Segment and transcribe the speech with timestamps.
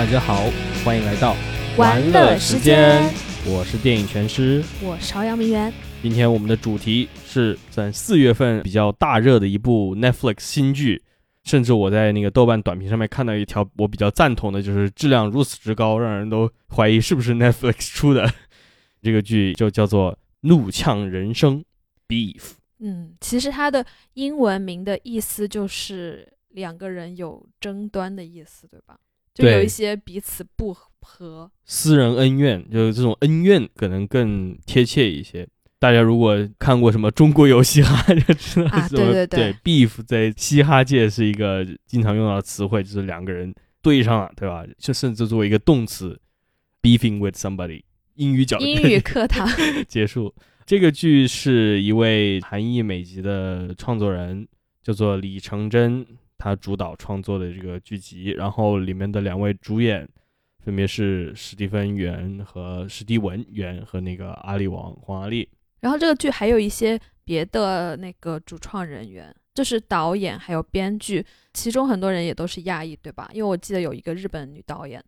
[0.00, 0.50] 大家好，
[0.82, 1.36] 欢迎来到
[1.76, 3.02] 玩乐时间，
[3.44, 5.70] 我是电影全师，我朝阳明媛。
[6.00, 11.02] 今天我们的主题是在四月份比较大热的一部 Netflix 新剧，
[11.44, 18.26] 甚至我在那个豆瓣短评上面看到一条我比较赞同的，就是质量如此之高，让人都怀疑是不是 Netflix 出的。
[19.02, 21.62] 这个剧就叫做《怒呛人生》
[22.08, 22.52] ，Beef。
[22.78, 28.98] 嗯，其实它的英文名的意思就是两个人有争端的意思，对吧？
[29.34, 35.46] 就有一些彼此不和，私人恩怨，就是这种恩怨可能更贴切一些。
[35.78, 44.62] 大家如果看过什么《中国有嘻哈》， 就知道什么对 beef 在嘻哈界是一个经常用到的词汇，就是两个人对上了，对吧？
[44.76, 46.20] 就甚至作为一个动词
[46.82, 47.82] ，beefing with somebody，
[48.16, 49.48] 英语角英语课堂
[49.88, 50.34] 结束。
[50.66, 54.46] 这个剧是一位韩裔美籍的创作人，
[54.82, 56.06] 叫做李成真，
[56.40, 58.30] 他主导创作的这个剧集。
[58.30, 60.08] 然后里面的两位主演
[60.64, 65.48] 分别是史蒂芬·元和史蒂文·元和那个阿里王黄阿丽。
[65.80, 71.24] 然后这个剧还有一些别的那个主创人员，就是导演还有编剧，
[71.54, 73.30] 其中很多人也都是亚裔，对吧？
[73.32, 75.02] 因为我记得有一个日本女导演，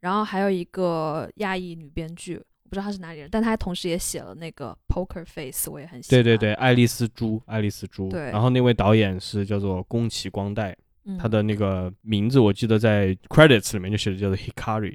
[0.00, 6.22] 然后还有一个亚裔女编剧，不知道他是哪里人，但他同时也写了那个《Poker Face》，我也很喜欢。
[6.22, 8.08] 对对对，爱丽丝猪，爱丽丝猪。
[8.08, 8.30] 对。
[8.30, 10.76] 然后那位导演是叫做宫崎光代，
[11.18, 14.94] 他的那个名字我记得在 credits 里面就写的叫做 Hikari。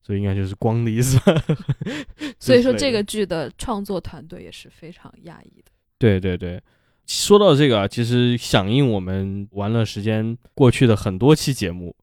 [0.00, 1.18] 所以应该就是光的意思。
[2.40, 5.70] 所以说这个剧的创作团队也是非常压抑的。
[5.98, 6.58] 对对对，
[7.04, 11.94] 说到这个啊，其实响应我们玩乐时间过去的很多期节目，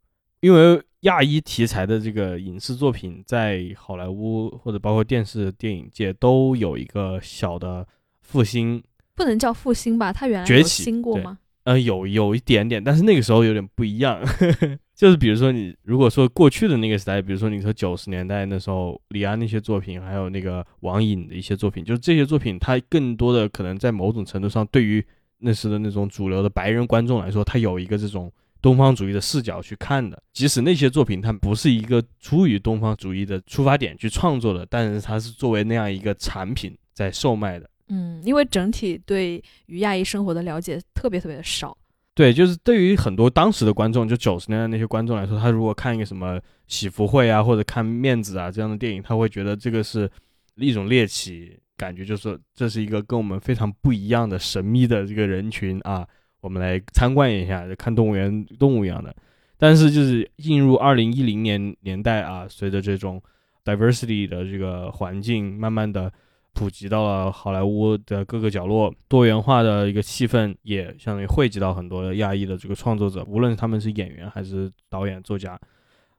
[0.42, 7.88] 因为亚裔题材的这个影视作品在好莱坞或者包括电视电影界都有一个小的
[8.22, 8.84] 复兴，
[9.16, 10.12] 不能叫复兴吧？
[10.12, 11.38] 它原来崛起兴过吗？
[11.64, 14.20] 呃，有有一点点，但是那个时候有点不一样。
[14.96, 25.04] 就是比如说你如果说过去的那个时代，比如说你说九十年代那时候李安那些作品，还有那个王颖的一些作品，就是这些作品，它更多的可能在某种程度上，对于
[25.40, 28.32] 那时的那种主流的白人观众来说，它有一个这种
[28.66, 30.20] 东方主义的视角去看的。
[30.34, 37.70] 即使那些作品它不是一个出于东方主义的出发点去创作的，但是它是作为那样一个产品在售卖的。
[37.90, 41.78] 嗯，因为整体对于亚裔生活的了解特别特别的少。
[42.16, 50.10] 对，就是对于很多当时的观众，就九十年代那些观众来说，他如果看一个什么喜福会啊，或者看面子啊这样的电影，他会觉得这个是
[50.56, 56.08] 一种猎奇感觉，就是这是一个跟我们非常不一样的神秘的这个人群啊，
[56.46, 59.14] 我们来参观一下，看动物园动物一样的。
[59.58, 63.22] 但是就是进入二零一零年年代啊，随着这种
[63.66, 66.12] diversity 的这个环境慢慢的。
[66.58, 75.60] 普及到了好莱坞的各个角落，多元化的一个气氛也相当于汇集到很多的亚裔的这个创作者，无论他们是演员还是导演、作家，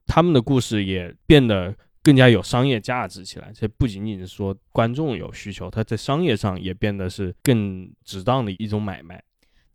[0.06, 3.50] 他们的故事也变得更加有商业价值起来。
[3.54, 9.18] 这不仅仅是说观众有需求，他在商业上也变得是更值当的一种买卖。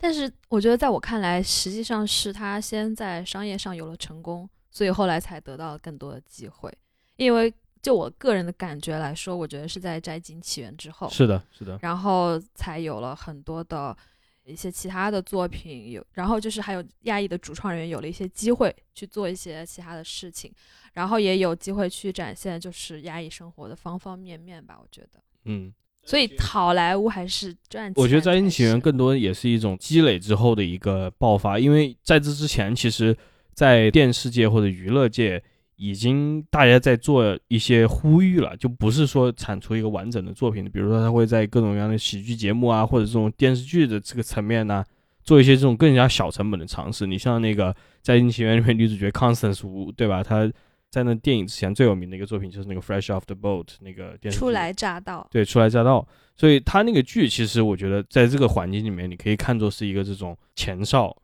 [0.01, 6.75] 但是我觉得，在我看来，实际上是他先在商业上有了成功，所以后来才得到了更多的机会，
[7.15, 7.53] 因为。
[7.83, 13.97] 就我个人的感觉来说，我觉得是在《摘金起源》之后，是的，是的，然后才有了很多的
[14.45, 20.53] 一些其他的作品，有，然后就是还有亚裔的主创人员有了一些机会去做一些其他的事情，
[20.93, 25.73] 然后也有机会去展现就是亚裔生活的方方面面吧，我觉得，嗯，
[26.03, 27.93] 所以好莱坞还是赚钱。
[27.95, 33.15] 我觉得《摘金起源》更多也是一种积累之后的一个爆发，因为在这之前，其实，
[33.53, 35.41] 在电视界或者娱乐界。
[35.77, 44.85] 已经大家在做一些呼吁了，就不是说产出一个完整的作品，比如说他会在各种各样的喜剧节目啊，或者这种电视剧的这个层面呢，
[45.23, 47.07] 做一些这种更加小成本的尝试。
[47.07, 50.21] 你像那个在《金奇缘》里面女主角 Constance，对吧？
[50.21, 50.47] 她
[50.91, 54.39] 在那电影之前最有名的一个作品就是那个《Fresh Off the Boat》那个电视剧。
[54.39, 55.25] 初来乍到。
[55.31, 56.05] 对，初来乍到。
[56.35, 61.15] 所以他那个剧其实我觉得在这个环境里面，你可以看作是一个这种前哨。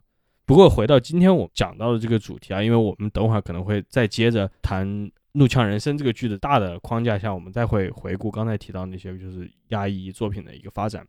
[0.46, 4.88] 不过回到今天我讲到的这个主题啊，因为我们等会儿可能会再接着谈
[5.34, 11.06] 《怒呛人生》这个剧的大的框架下，我们再会回顾刚才提到那些就是亚裔作品的一个发展。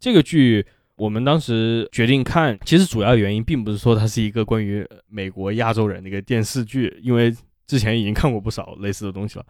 [0.00, 0.64] 这个剧
[0.96, 7.34] 我们当时决定看，其实主要原因并不是说它是一个关于美国亚洲人的一个电视剧，因为
[7.66, 9.46] 之前已经看过不少类似的东西了。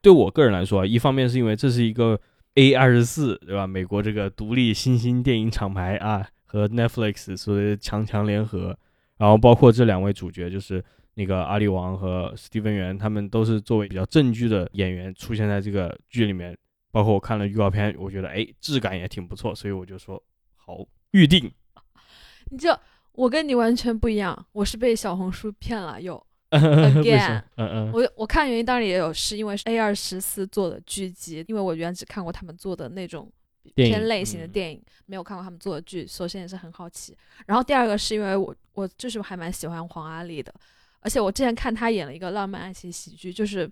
[0.00, 2.20] 对我个人来说啊，一方面是因为这是一个
[2.54, 3.66] A 二十四，对吧？
[3.66, 6.26] 美国这个独立新兴电影厂牌啊。
[6.44, 8.78] 和 Netflix 所谓强强联合，
[9.16, 10.84] 然后包括这两位主角，就是
[11.14, 16.54] 那个阿里王和史蒂芬元，他们都是作为比较正剧的演员出现在这个剧里面。
[16.90, 20.22] 包括我看了预告片，我觉得哎，质感也挺不错，所以我就说
[20.54, 21.50] 好预定。
[22.52, 22.78] 你这
[23.12, 26.22] 我跟你完全不一样，我是被小红书骗了，又
[27.02, 33.32] Again 嗯嗯，我我看原因当然也有是因为是 A 二十四做的剧集，因为我原只看过他们做的那种
[33.74, 34.50] 偏类型的嗯。
[34.50, 37.16] 电影，没有看过他们做的剧，首先也是很好奇。
[37.46, 40.52] 然后第二个是因为我我就是还蛮喜欢黄阿丽的，
[41.00, 43.70] 而且我之前看她演了一个浪漫爱情喜剧，就是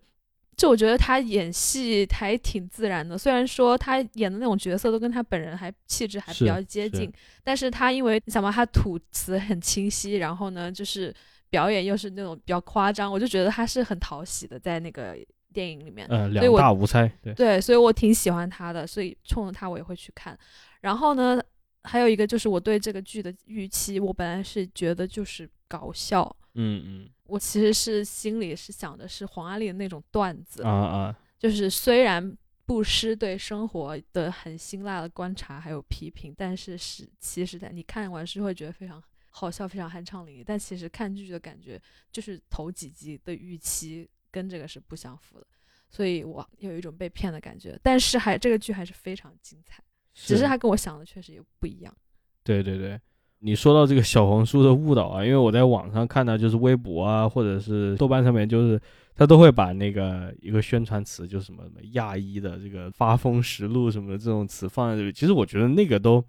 [0.56, 6.90] 就我觉得她演戏还挺自然的，虽然说她演的那种角色都跟她本人还气质还比较接是。
[6.90, 7.12] 近，
[7.42, 11.14] 但是她因为你想嘛，她吐词很清晰，然后呢就是
[11.50, 15.16] 表演又是那种比较夸张，我就觉得他是很讨喜的在那个
[15.52, 16.06] 电影里面。
[16.08, 20.38] 嗯，两大无猜，对，对，所以我挺喜欢他的，所以冲着他我也会去看。
[20.80, 21.42] 然后呢，
[21.82, 26.24] 还有一个就是我对这个剧的预期，我本来是觉得就是搞笑，
[26.54, 40.44] 嗯嗯我其实是心里是想的是黄阿丽的那种段子，啊啊，就是虽然不失对生活的很辛辣的观察还有批评，但是是其实在你看完是会觉得非常好笑，非常酣畅淋漓。
[40.44, 41.80] 但其实看剧的感觉
[42.12, 45.46] 就是头几集的预期跟这个是不相符的，
[45.88, 47.78] 所以我有一种被骗的感觉。
[47.82, 49.82] 但是还这个剧还是非常精彩，
[50.12, 51.96] 只是它跟我想的确实也不一样。
[52.42, 53.00] 对对对，
[53.38, 58.80] 你说到这个小红书的误导啊，因为我在网上看到，就是微博啊，或者是豆瓣上面，就是
[59.14, 65.12] 他都会把那个一个宣传词，就是什么什么亚裔的这个发疯实录什么的这种词放在这里。
[65.12, 66.24] 其实我觉得那个都，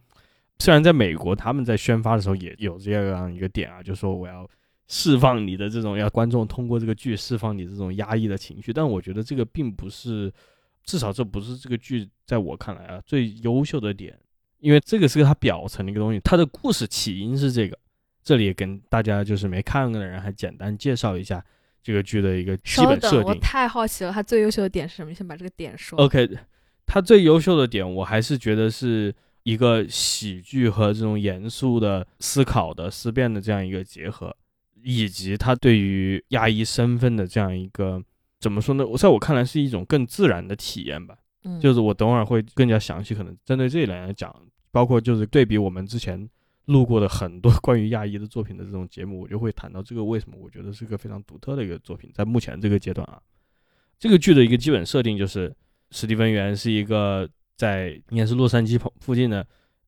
[0.62, 4.48] 虽然在美国他们在宣发的时候也有这样一个点啊，就说我要
[4.88, 10.32] 释放你的这种，要观众通过这个剧释放你这种压抑的情绪，但我觉得这个并不是，
[10.84, 14.16] 至少这不是这个剧在我看来啊最优秀的点。
[14.60, 17.76] 因为这个是它表层的一个东西，它的故事起因是这个。
[18.22, 21.44] 这里也跟大家就是没看过的人还简单介绍一下
[21.82, 23.24] 这个剧的一个基本设定。
[23.24, 25.10] 我太好奇了，它最优秀的点是什么？
[25.10, 25.98] 你先把这个点说。
[25.98, 26.30] OK，
[26.86, 29.12] 它最优秀的点，我还是觉得是
[29.44, 34.36] 一个喜剧和这种严肃的思考的思辨的这样一个结合，
[34.84, 38.04] 以及他对于亚裔身份的这样一个
[38.40, 38.86] 怎么说呢？
[38.86, 41.18] 我在我看来是一种更自然的体验吧。
[41.44, 44.36] 嗯，就是我等会儿会更加详细，可能针对这一点来讲，
[44.72, 46.30] 包括就是对比我们之前
[46.66, 53.20] 录过的很多 关于亚裔的作品的这种节目，我就会谈到这个为什么我觉得是个非常独特的一个作品，在目前这个阶段啊，
[53.98, 55.52] 这个剧的一个基本设定就是
[55.90, 57.28] 史蒂芬·元是一个
[57.62, 59.46] 在应该是洛杉矶旁附近的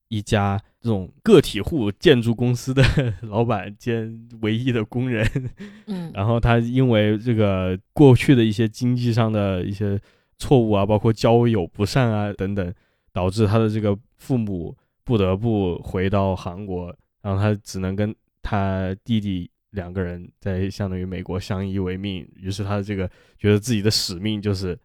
[0.09, 2.83] 一家这种个体户建筑公司的
[3.23, 5.27] 老板兼唯一的工人，
[5.87, 9.99] 嗯，然后他因为这个过去的一些经济上的一些
[10.37, 12.71] 错误啊，包括交友不善啊等等，
[13.11, 22.23] 导致他的这个父母不得不回到韩国，然后他只能跟他弟弟两个人在相当于美国相依为命。
[22.35, 24.77] 于是他的这个觉得自己的使命就是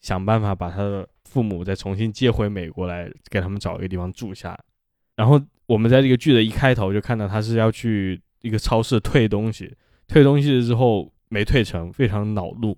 [0.00, 4.58] 想办法把他的父母再重新接回美国来，给他们找一个地方住下。
[5.16, 9.74] 然后我们在这个剧的一开头就看到他是要去一个超市退东西，
[10.06, 12.76] 退东西之后没退成，非常恼怒。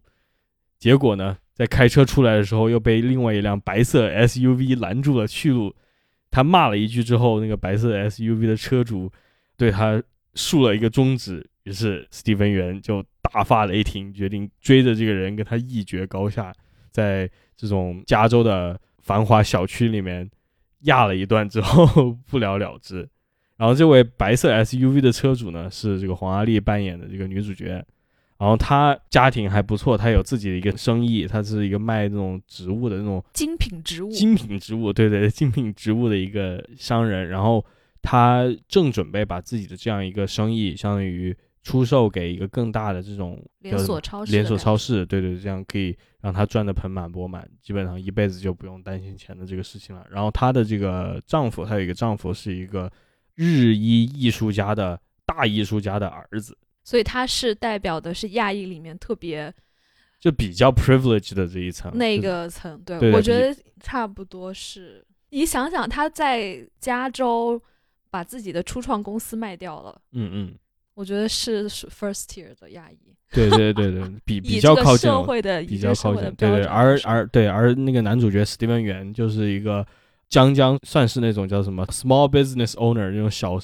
[0.79, 5.75] 结果呢，在开车出来的时候又被另外一辆白色 SUV 拦住了去路。
[6.31, 9.11] 他骂了一句之后，那个白色 SUV 的车主
[9.57, 10.01] 对他
[10.35, 16.53] 竖了一个中指，于是史蒂芬元就大发雷霆，决定追着这个人跟他一决高下，
[16.91, 20.29] 在这种加州的繁华小区里面
[20.81, 23.09] 压了一段之后 不了了之。
[23.57, 27.85] 然后这位白色 SUV 的车主呢，是这个黄阿丽扮演的这个女主角。
[28.37, 37.29] 然后她家庭还不错，她有自己的一个生意，她是一个卖那种植物的那种精品植物，精品植物，对对，精品植物的一个商人。
[37.29, 37.65] 然后
[38.03, 50.07] 她正准备把自己的这样一个生意，相当于出售给一个更大的这种连锁超市，连锁超，市，对对，这样可以让他赚得盆满钵满，基本上一辈子就不用担心钱的这个事情了。
[50.11, 52.91] 然后她的这个丈夫，她有一个丈夫是一个
[53.35, 59.53] 日裔艺术家的大艺术家的儿子，所以他是代表的是亚裔里面特别
[60.19, 61.95] 就比较 privilege 的这一层。
[61.95, 65.07] 那个层，对对我觉得差不多是。
[65.29, 67.61] 你想想，他在加州
[68.09, 70.59] 把自己的初创公司卖掉了，嗯嗯，
[70.95, 75.11] 我觉得是是 first tier 的亚裔，对对对对，比 比较靠近。
[75.11, 79.85] 社会的比较靠近，会对对，而而对而那个男主角史蒂芬元就是一个
[80.29, 83.59] 将将算是那种叫什么 small business owner 那种小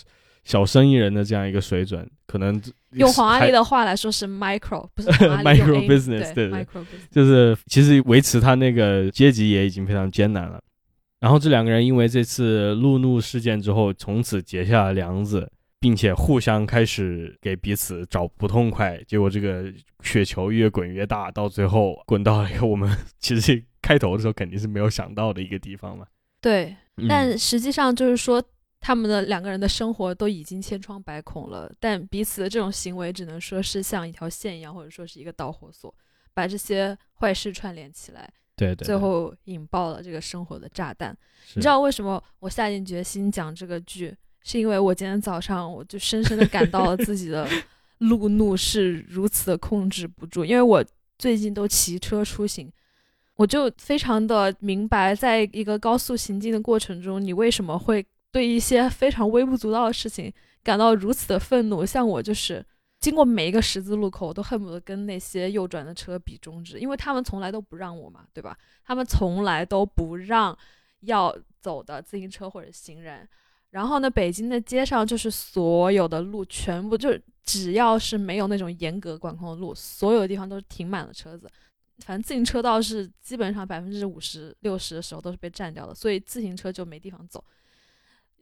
[0.45, 2.61] 小生意人的这样一个水准，可能
[2.93, 5.09] 用黄阿还丽的话来说是 micro，不是
[5.45, 6.67] Micro business，对对
[7.11, 10.61] 就是其实维持他那个阶级也已经非常艰难了。
[11.21, 15.49] 然后这两个人因为这次路怒事件之后，从此结下了梁子，
[15.81, 19.03] 并且互相开始给彼此找不痛快。
[19.05, 19.73] 结果这个
[20.03, 26.07] 雪球越滚越大，到最后滚到了一个我们其实开头的时候肯定是没有想到的一个地方嘛。
[26.43, 28.43] 对，嗯但实际上就是说，
[28.79, 35.95] 他们的两个人的生活都已经千疮百孔了，但彼此的这种行为只能说是像一条线一样，或者说是一个导火索，
[36.35, 41.13] 把这些坏事串联起来，对对，最后引爆了这个生活的炸弹。
[41.13, 44.15] 你你知道为什么我下定决心讲这个剧？
[44.42, 47.49] 是因为我今天早上我就深深的感到了自己的
[47.99, 50.85] 路怒是如此的控制不住，因为我
[51.18, 52.73] 最近都骑车出行，
[53.37, 60.32] 我就非常的明白，在一个高速行进的过程中，你为什么会对一些非常微不足道的事情
[60.62, 61.85] 感到如此的愤怒。
[61.85, 62.64] 像我就是
[62.99, 68.56] 经过每一个十字路口，我都恨不得跟那些右转的车比中指，因为他们从来都不让我嘛，对吧？
[68.82, 70.56] 他们从来都不让
[71.00, 73.28] 要走的自行车或者行人。
[73.71, 81.49] 然后呢，北京的街上就是所有的路全部就是，只要是没有那种严格管控的路，所有的地方都是停满了车子。
[82.05, 87.45] 反正自行车道是基本上百分之五十六十的时候都是被占掉的，所以自行车就没地方走。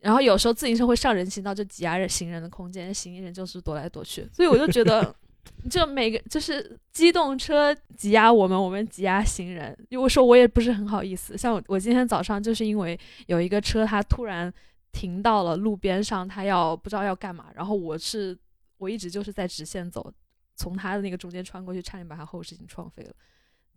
[0.01, 4.27] 然后有时候自行车会上人行道，就挤压着行人的空间，行人就是躲来躲去。
[4.33, 5.15] 所以我就觉得，
[5.69, 9.77] 就每个就是机动车挤压我们，我们挤压行人。
[9.91, 14.51] 因为说我也不是很好意思，像我我今天早上就是因为有一个车，它突然。
[14.93, 18.37] 停到了路边上，他要不知道要干嘛，然后我是
[18.79, 20.13] 我一直就是在直线走，
[20.57, 23.13] 从他的那个中间穿过去，差点把他后视镜撞飞了。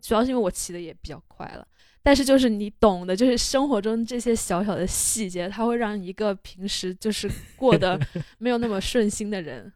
[0.00, 1.64] 主要是因为我骑的也比较快了，
[2.02, 7.96] 但是就是你懂的，就是生活中这些小小的细节，它会让一个平时就是过得
[8.38, 9.72] 没有那么顺心的人，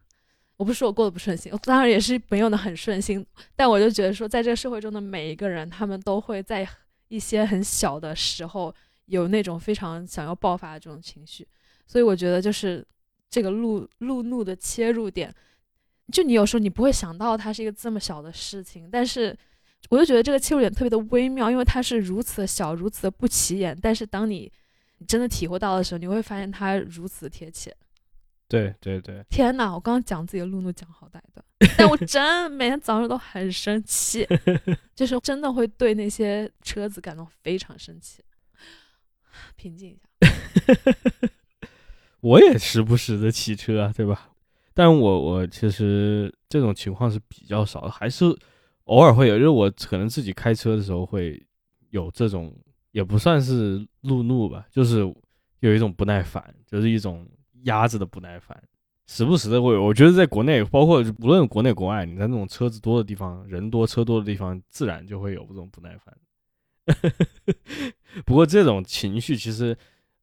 [0.57, 3.25] 我不是说我过得不顺心，我当然也是没有的很顺心，
[3.55, 6.67] 但我就觉得说，在这个社会中的每一个人，他们都会在
[7.07, 8.75] 一些很小的时候。
[9.07, 11.45] 有那种非常想要爆发的这种情绪，
[11.85, 12.85] 所以我觉得就是
[13.29, 15.33] 这个路路怒的切入点，
[16.11, 19.35] 就你有时候你不会想到它是一个这么小的事情，但是
[19.89, 24.51] 我就觉得这个切入点特别的微妙，因为它是如此的小，如此的不起眼，但是当你
[25.07, 27.75] 真的体会到的时候，你会发现它如此贴切。
[28.49, 29.73] 对对对，天哪！
[29.73, 31.43] 我刚刚讲自己的路怒讲好歹的，
[31.77, 34.25] 但我真 每天早上都很生气，
[34.95, 38.23] 就是真的会对那些车子感到非常生气。
[39.55, 40.27] 平静一下，
[42.21, 44.29] 我也时不时的骑车啊，对吧？
[44.73, 48.25] 但我我其实这种情况是比较少的，还是
[48.85, 51.41] 偶尔会有，就是我可能自己开车的时候会
[51.89, 52.55] 有这种，
[52.91, 54.99] 也不算是路怒吧，就是
[55.61, 57.27] 有一种不耐烦，就是一种
[57.63, 58.61] 压着的不耐烦，
[59.07, 59.75] 时不时的会。
[59.75, 66.15] 我觉得在国内，包括无论国内国外，你在那种车子多的地方，人多车多的地方，自然就会有这种不耐烦。
[68.25, 69.77] 不过这种情绪，其实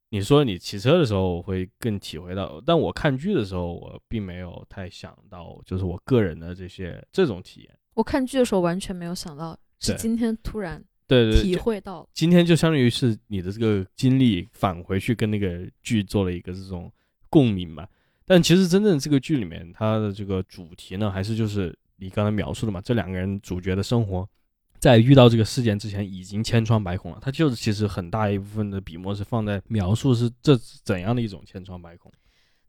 [0.09, 7.79] 你说你骑车的时候我会更体会到，但我看剧的时候，我并没有太想到，就是我个人的这些这种体验。
[7.95, 16.91] 我看剧的时候完全没有想到，是今天突然对对体会到，今天就相当于是你的这个经历返回去跟那个剧做了一个这种
[17.29, 17.87] 共鸣嘛。
[18.25, 24.27] 但其实真正这个剧里面，它的这个主题呢，还是就是你刚才描述的嘛，这两个人主角的生活。
[24.85, 27.19] 在遇到这个事件之前，已经千疮百孔了。
[27.19, 32.13] 他就是其实很大一部分的笔墨是放在描述是这怎样的一种千疮百孔。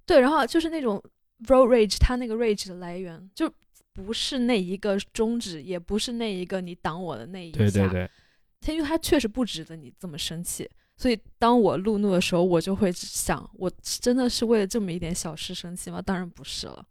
[0.06, 1.04] 对，然后就是那种
[1.48, 3.52] road rage，它那个 rage 的来源就
[3.92, 7.58] 不是那一个终止，也不是那一个你挡我的那一下。
[7.58, 8.10] 对对对。
[8.62, 16.02] 他因为他确实不值得你这么生气，所以当我路怒的时候，我就会想，我真的是为了这么一点小事生气吗？
[16.02, 16.88] 当然不是了，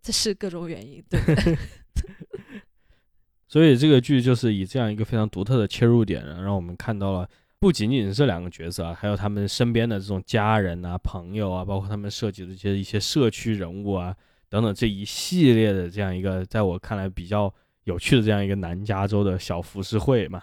[0.00, 1.58] 这是各种原因，对不对？
[3.52, 7.28] 所以这个剧就是以这样一个非常独特的切入点，让我们看到了
[7.58, 14.16] 不仅仅是这两个角色啊，还有他们身边的这种家人啊、朋友啊，包括他们涉及的一些一些社区人物啊
[14.48, 17.52] 等等这一系列的这样一个，在我看来比较
[17.84, 20.40] 有趣的这样一个南加州的小浮世绘嘛，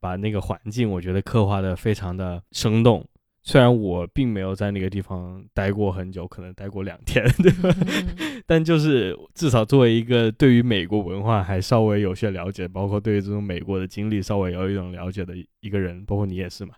[0.00, 3.06] 把那个环境我觉得刻画的非常的生动。
[3.48, 7.72] 虽然我并没有在那个地方待过很久，可能待过两天，对吧？
[8.44, 16.74] 但就是至少作为一个对于美国文化还稍微有些了解，包括对于这种美国的经历稍微有一种了解的一个人，包括你也是嘛。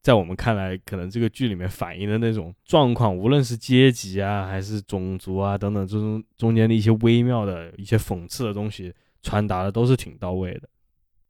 [0.00, 8.90] 在我们看来，可能这个剧里面反映的那种状况，无论是阶级啊，还是种族啊等等，这种中间的一些微妙的一些讽刺的东西，
[9.22, 10.66] 传达的都是挺到位的。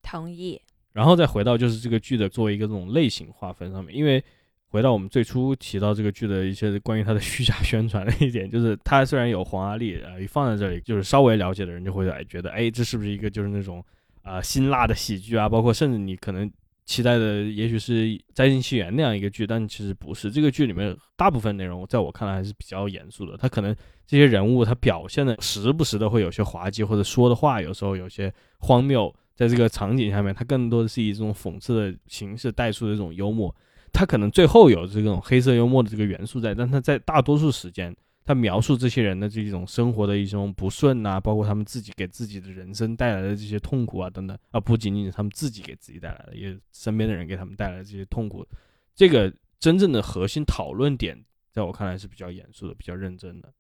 [0.01, 0.61] 同意。
[0.93, 4.23] 然后再回到就是这个剧的作为一个这种类型划分上面，因为。
[4.71, 13.85] 回到我们最初提到这个剧的一些关于它的虚假宣传的一点，就是它虽然有黄阿丽啊，一放在这里，就是稍微了解的人就会觉得，哎，这是不是一个就是那种
[14.23, 15.49] 啊辛辣的喜剧啊？
[15.49, 16.49] 包括甚至你可能
[16.85, 20.31] 期待的也许是《摘金奇缘》那样一个剧，但其实不是。
[20.31, 23.37] 这个剧里面大部分内容在我看来还是比较严肃的。
[23.37, 23.75] 它可能
[24.07, 33.53] 这些人物他表现的时不时的会有些滑稽，或者说的话有时候有些荒谬，在这个场景下面，它更多的是以这种讽刺的形式带出的这种幽默。
[33.93, 37.95] 他可能最后有这种黑色幽默的这个元素在，但他在大多数时间，
[38.25, 48.47] 他描述这些人的这种生活的一种不顺呐，包括他们自己给自己的人生带来的这些痛苦啊等等，啊，不仅仅是他们自己给自己带来的，也身边的人给他们带来的这些痛苦，
[48.95, 53.53] 这个真正的核心讨论点，在我看来是比较严肃的，比较认真的。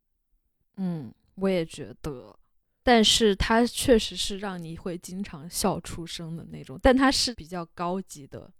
[0.76, 2.34] 嗯，我也觉得，
[2.82, 8.50] 但是它确实是让你会经常笑出声的那种，但它是比较高级的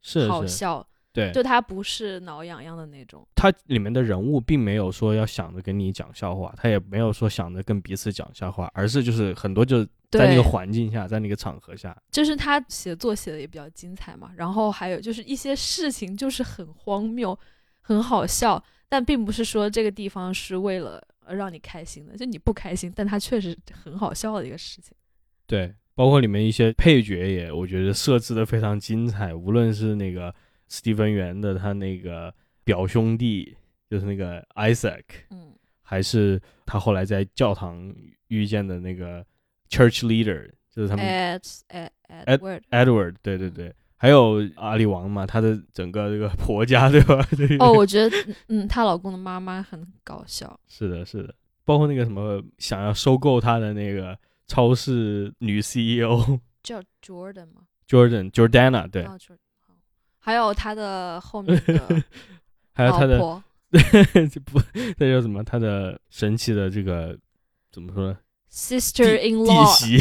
[0.00, 3.26] 是是，好笑，对，就他不是挠痒痒的那种。
[3.34, 17.38] 他里面的人物并没有说要想着跟你讲笑话，他也没有说想着跟彼此讲笑话，而是就是很多就是在那个环境下，在那个场合下，就是他写作写的也比较精彩嘛，然后还有就是一些事情就是很荒谬，
[17.80, 24.94] 很好笑，但并不是说这个地方是为了呃让你开心的，就你不开心，但它确实很好笑的一个事情。
[25.46, 30.34] 对，包括里面一些配角也，我觉得设置的非常精彩，无论是那个
[30.68, 32.32] 史蒂芬元的他那个
[32.64, 33.56] 表兄弟，
[33.88, 37.94] 就是那个 Isaac，嗯，还是他后来在教堂
[38.28, 39.24] 遇见的那个
[39.70, 47.22] Church Leader，就是他们 Ed Ed Ed- Edward，Edward，对对对，还有阿里王嘛，他的整个这个婆家，对吧？
[47.36, 48.16] 对哦，我觉得
[48.48, 50.58] 嗯，她老公的妈妈很搞笑。
[50.66, 59.06] 是的，是的，包括那个什么想要收购他的那个超市女 CEO 叫 Jordan 吗？Jordan Jordana，对。
[60.26, 62.02] 好还有他的后面的
[62.74, 63.18] 还有他的
[64.44, 64.60] 不
[64.98, 65.42] 那叫什么？
[65.44, 67.16] 他的神奇的这个
[67.70, 68.18] 怎么说呢
[68.50, 69.98] ？sister in law 媳，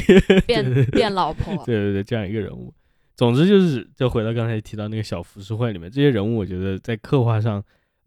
[0.48, 2.74] 变 变老婆，对对对，这样一个人物。
[3.15, 7.63] 总之就是，就回到刚才提到那个小浮世绘里面，这些人物，我觉得在刻画上，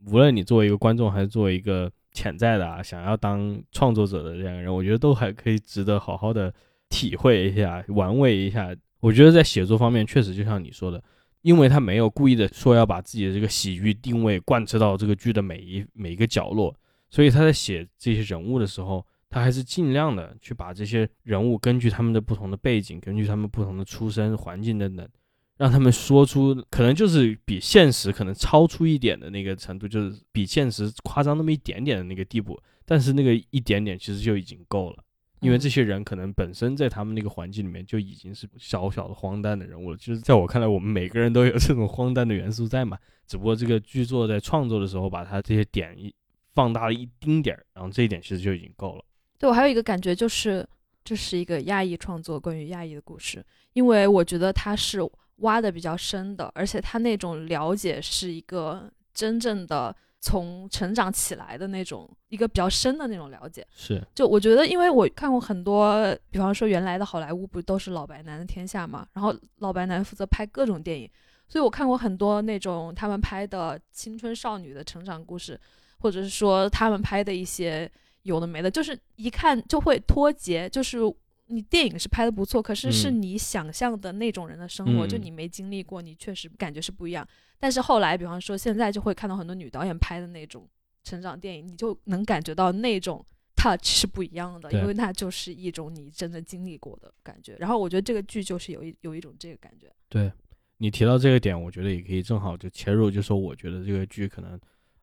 [0.06, 6.52] 无论你作为一个观众，还是作为一个潜在的啊，想要当创作者的这样一个人，我觉得都还可以值得好好的
[6.88, 8.74] 体会一下、玩味一下。
[9.00, 11.02] 我觉得在写作方面，确实就像你说的，
[11.42, 16.74] 因为他没有故意的说要把自己的这个喜剧定位贯彻到这个剧的每一每一个角落，
[17.10, 25.08] 所以他在写这些人物的时候，他还是尽量的去把这些人物根据他们的不同的背景，根据他们不同的出身环境等等，
[25.56, 35.04] 让他们说出可能就是比现实可能超出一点的那个程度，就是比现实夸张那么一点点的那个地步，但是那个一点点其实就已经够了。
[35.40, 35.60] 因为嗯。
[35.60, 46.14] 这些人可能本身在他们那个环境里面就已经是小小的荒诞的人物了，就是在我看来，我们每个人都有这种荒诞的元素在嘛，只不过这个剧作在创作的时候把它这些点一
[46.54, 49.04] 放大了一丁点儿，然后这一点其实就已经够了。
[49.38, 50.66] 对我还有一个感觉就是，
[51.04, 55.00] 这是一个亚裔创作关于亚裔的故事，因为我觉得它是
[55.36, 63.66] 挖的比较深的，而且他那种了解是一个真正的从成长起来的那种一个比较深的那种了解。
[63.70, 71.08] 是，就我觉得，因为我看过很多，比方说原来的好莱坞不都是老白男的天下嘛，然后老白男负责拍各种电影，
[71.48, 75.58] 所以我看过很多那种他们拍的青春少女的成长故事，
[76.00, 77.90] 或者是说他们拍的一些
[78.22, 80.98] 有的没的，就是一看就会脱节，就是
[81.46, 87.26] 你电影是拍的不错，可是是嗯你想象的那种人的生活，就嗯你没经历过，你确实感觉是不一样。
[87.60, 90.68] 但是后来，比方说现在就会看到很多女导演拍的那种
[91.04, 93.24] 成长电影，你就能感觉到那种
[93.56, 97.56] touch 是不一样的，因为那就是一种你真的经历过的感觉。
[97.58, 99.92] 然后我觉得这个剧就是有一有一种这个感觉。
[100.08, 100.30] 对
[100.76, 104.58] 你提到这个点，我觉得也可以正好就切入，就说我觉得这个剧可能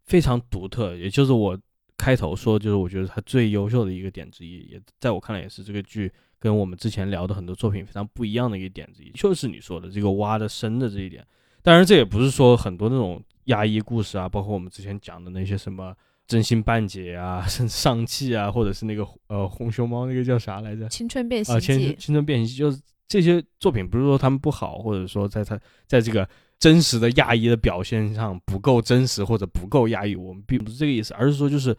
[0.05, 1.59] 非常独特，也就是我
[1.97, 11.25] 开头说，就是我觉得它最优秀的一个点之一，也在我看来也是这个剧跟我们之前聊的很多作品非常不一样的一个点之一，就是你说的这个挖的深的这一点。
[11.65, 15.95] 当然，这也不是说很多那种压抑故事啊，包括我们之前讲的那些什么
[16.27, 20.87] 真心半解啊，甚至上气啊，或者是那个呃红熊猫那个叫啥来着？
[20.89, 31.75] 青春变啊，形记青春，青春变形记就是这些作品，不是说他们不好，或者说在他在这个真实的亚裔的表现上不够真实或者不够压抑，我们并不是这个意思，而是说就是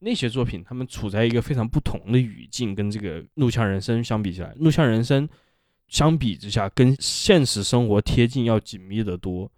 [0.00, 5.26] 那些作品他们处在一个非常不同的语境，跟这个《怒呛人生》相比起来，《怒呛人生》
[5.92, 9.52] 相比之下跟现实生活贴近要紧密得多。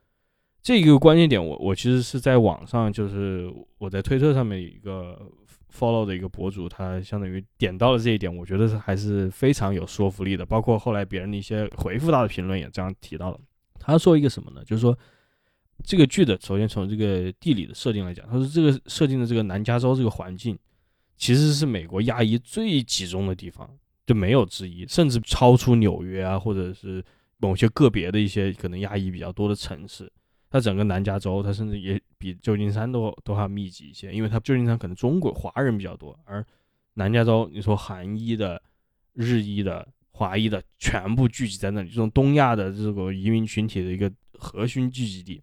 [0.60, 5.16] 这个关键点我，我其实是在网上，就是我在推特上面有一个
[5.72, 10.44] follow 的一个博主，他相当于点到了这一点，我觉得是还是非常有说服力的。
[10.44, 13.38] 包括后来别人的一些回复他的评论也这样提到了。
[13.78, 14.64] 他说一个什么呢？
[14.64, 14.98] 就是说
[15.84, 20.58] 这个剧的，首先从这个地理的设定来讲，他说这个设定的这个南加州这个环境，
[21.16, 23.70] 其实是美国亚裔最集中的地方，
[24.06, 27.04] 就没有之一，甚至超出纽约啊，或者是
[27.38, 30.10] 某些个别的一些可能亚裔比较多的城市。
[30.50, 36.46] 它整个南加州，它甚至也比旧金山都都还要密集一些，因为它旧金山可能中国华人比较多，而
[36.94, 38.62] 南加州你说韩裔的、
[39.14, 45.42] 日裔的、华裔的全部聚集在那里，这种东亚的这个移民群体的一个核心聚集地。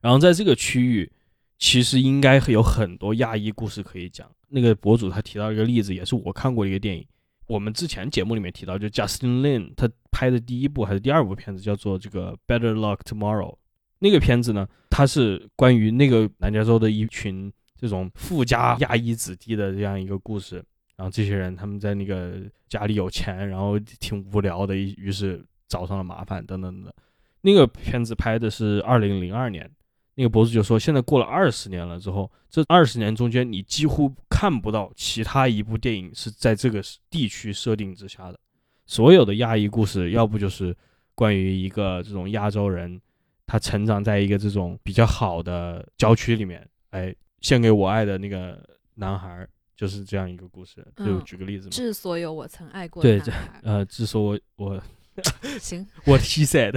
[0.00, 1.12] 然后在这个区域，
[1.56, 4.28] 其实应该有很多亚裔故事可以讲。
[4.48, 7.06] 那个博主他提到一个例子，也是我看过的一个电影。
[7.48, 13.56] 我们之前节目里面提到，就 Justin Lin 他拍的第一部还是第二部片子，叫做这个 Better Luck Tomorrow。
[14.00, 20.62] 那个片子呢，它是关于那个南加州的一群这种富家亚裔子弟的这样一个故事。
[20.96, 26.92] 然后这些人他们在那个家里有钱，然后挺无聊的，于是找上了麻烦等等等。
[27.40, 29.70] 那个片子拍的是二零零二年。
[30.18, 38.40] 那个博主就说，现在过了二十年了之后，这二十年中间，你几乎看不到其他一部电影是在这个地区设定之下的。
[38.84, 40.76] 所有的亚裔故事，要不就是
[41.14, 43.00] 关于一个这种亚洲人，
[43.46, 48.58] 他成长在一个这种比较好的郊区里面，哎，献给我爱的那个
[48.96, 50.84] 男孩，就是这样一个故事。
[50.96, 53.60] 就举个例子嘛，致所有我曾爱过的男孩。
[53.62, 54.82] 呃，致所我我。
[55.60, 56.72] 行，我 he said，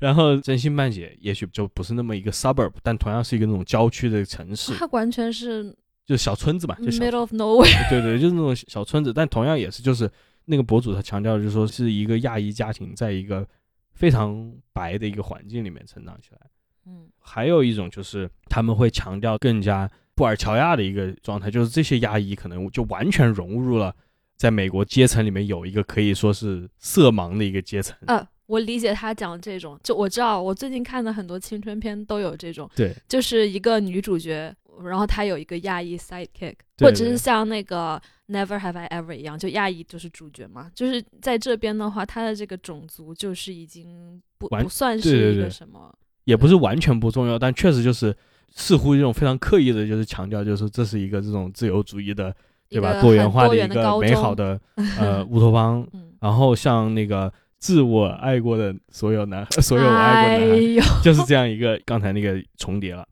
[0.00, 4.72] 然后真心半解，也许就不是那么一个 suburb，但同样是一个那种郊区的城市。
[4.74, 5.74] 它完全是
[6.06, 7.88] 就小村子嘛，就 middle of nowhere。
[7.90, 10.10] 对对，就是那种小村子，但同样也是就是
[10.46, 13.46] 那个博主他强调就是说是一个亚裔家庭在一个
[13.92, 16.38] 非常白的一个环境里面成长起来。
[16.86, 23.94] 嗯，还有一种就是他们会强调更加布尔乔亚的一个状态，就是这些亚裔可能就完全融入了。
[24.38, 27.94] 在美国阶层里面有一个可以说是色盲的一个阶层。
[28.06, 40.70] 呃，我理解他讲这种，就我知道，我最近看的很多青春片都有这种，对，就是一个女主角，然后她有一个亚裔 sidekick，或者是像那个 Never Have I Ever 一样，就亚裔就是主角嘛。
[40.72, 45.92] 就是在这边的话，他的这个种族就是已经不不算是一个什么，
[46.24, 48.16] 也不是完全不重要，但确实就是
[48.52, 52.32] 似乎一种非常刻意的，就是强调，就是这是一个这种自由主义的。
[52.70, 53.00] 对吧？
[53.00, 54.60] 多元化的一个美好的
[54.98, 55.86] 呃 乌托邦，
[56.20, 63.06] 然后像那个自我爱过的所有男， 所有我爱过的男孩，就是这样一个刚才那个重叠了。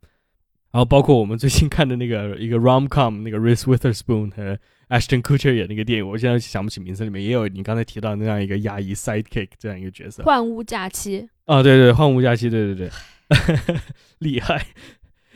[0.72, 4.58] 然后包括我们最近看的那个一个 rom com，那个 Reese Witherspoon 和
[4.90, 10.22] Ashton Kutcher 演那个电影，我现在想不起名字，里面也有你刚才提到那样一个亚裔 sidekick 这样一个角色。
[10.24, 12.90] 换屋假期啊，对对，换屋假期，对对对，
[14.18, 14.66] 厉害。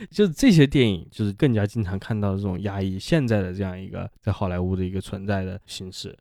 [0.09, 6.17] 就是这些电影，就是更加经常看到这种压抑现在的这样一个在好莱坞的一个存在的形式。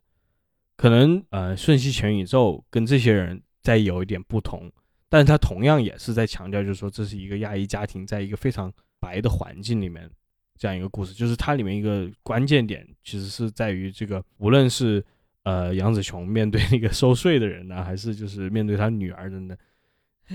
[0.77, 4.71] 可能呃，瞬息全宇宙跟这些人在有一点不同，
[5.09, 10.11] 但是他同样也是在强调，就是说这是一个亚裔家庭在一个非常白的环境里面
[10.59, 11.13] 这样一个故事。
[11.13, 15.05] 就是它里面一个关键点，其实是在于这个，无论是
[15.43, 19.57] 呃杨紫琼面对那个 收税的人呢，还是就是面对他女儿的呢。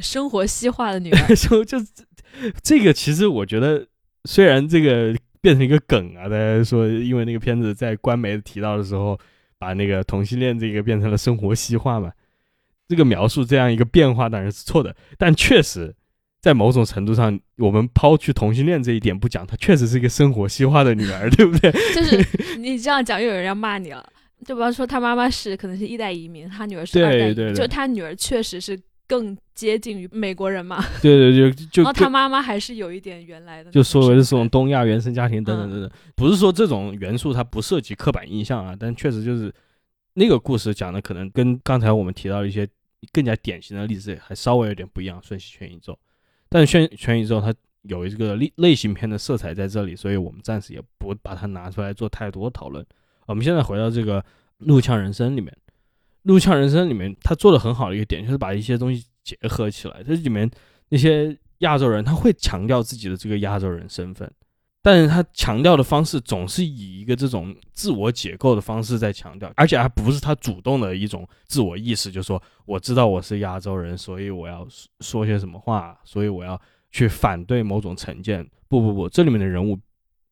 [0.02, 1.78] 生活西化的女儿， 就就
[2.62, 3.88] 这个，其实我觉得，
[4.26, 9.18] 虽然这个变成一个梗啊，大家说，因为那个片子在官媒提到的时候，
[9.58, 12.12] 把那个同性恋这个变成了生活西化嘛，
[12.88, 15.96] 这个描述这样一个变化当然是错的，但确实，
[16.42, 21.72] 在某种程度上，我们抛去同性恋这一点不讲，她确实是一个生活西化的女儿，对不对？
[21.96, 24.06] 就是你这样讲，又有人要骂你了。
[24.46, 28.78] 就比方说，他妈妈是可能是一代移民，他女儿是二代，就他女儿确实是。
[29.08, 30.84] 更接近于美国人嘛？
[31.02, 31.84] 对对，就就。
[31.84, 35.92] 然后他妈妈还是有一点原来的，就所谓的这种东亚原生家庭等等等等。
[36.16, 39.54] 不是说这种元素它不涉及刻板印象啊，但确实就是
[40.16, 42.68] 那个故事讲的可能跟刚才我们提到的一些
[43.14, 45.22] 更加典型的例子还稍微有点不一样。
[45.24, 45.98] 瞬息全宇宙，
[46.50, 52.86] 但是全全宇宙它有一个类类型片的色彩在这里，所以我们暂时也不把它拿出来做太多讨论。
[53.28, 54.20] 我们现在回到这个
[54.60, 55.52] 《怒呛人生》里面。
[56.28, 60.04] 《怒呛人生》里面，他做的很好的一个点，就是把一些东西结合起来。
[60.04, 60.50] 这里面
[60.90, 64.32] 那些亚洲人，他会强调自己的这个亚洲人身份，
[64.82, 74.68] 但是他强调的方式总是以一个这种自我解构的方式在强调，而且还不是他主动的一种自我意识，就说我知道我是亚洲人，所以我要
[75.02, 76.60] 说些什么话，所以我要
[76.90, 78.44] 去反对某种成见。
[78.68, 79.80] 不不不，这里面的人物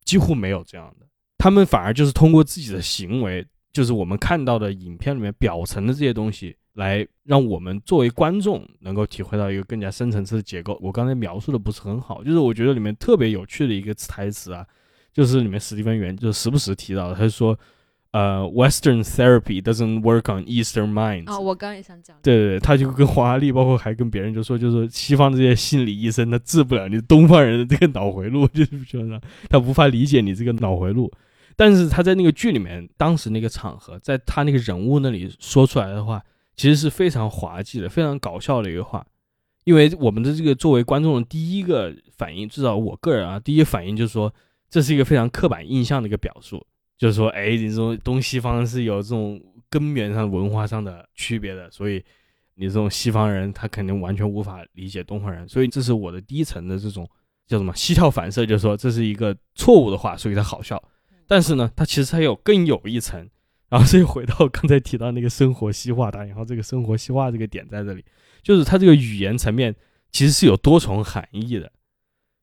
[0.03, 1.05] 几乎没有这样的，
[1.37, 3.45] 他们反而就是通过自己的行为。
[3.73, 10.79] 就是我们看到的影片里面表层的这些东西，来让我们作为观众能够体会到一个更加深层次的结构。
[10.81, 14.63] 我刚才描述的不是很好，就是我觉得里面特别有趣的一个台词啊，
[15.11, 17.57] 就是里面史蒂芬元就时不时提到，他说，
[18.11, 21.31] 呃，Western therapy doesn't work on Eastern minds。
[21.31, 22.15] 啊，我刚也想讲。
[22.21, 31.11] 对对对，他就跟黄阿丽，包括还跟别人就说，就是西方这些心理医生，他治不了你东方人的这个脑回路， 就是说他无法理解你这个脑回路。
[31.55, 36.23] 但是他在那个剧里面，当时那个场合，在他那个人物那里说出来的话，
[36.55, 39.05] 其实是非常滑稽的，非常搞笑的一个话。
[39.63, 44.33] 因为我们的这个作为观众的第一个反应，至少我个人啊，第一反应就是说，
[44.69, 46.65] 这是一个非常刻板印象的一个表述，
[46.97, 52.03] 就是说，哎，你这种东西方是有这种根源上文化上的区别的，所以，
[52.55, 57.09] 你这种西方人他肯定完全无法理解东方人，所以这是我的第一层的这种
[57.47, 60.81] 叫什么膝跳反射，就是说这是一个错误的话，所以它好笑。
[61.27, 63.29] 但是呢，它其实还有更有一层，
[63.69, 68.03] 然后这又回到刚才提到那个生活西化的，然后这个生活西化这个点在这里，
[68.41, 69.75] 就是它这个语言层面
[70.11, 71.71] 其实是有多重含义的，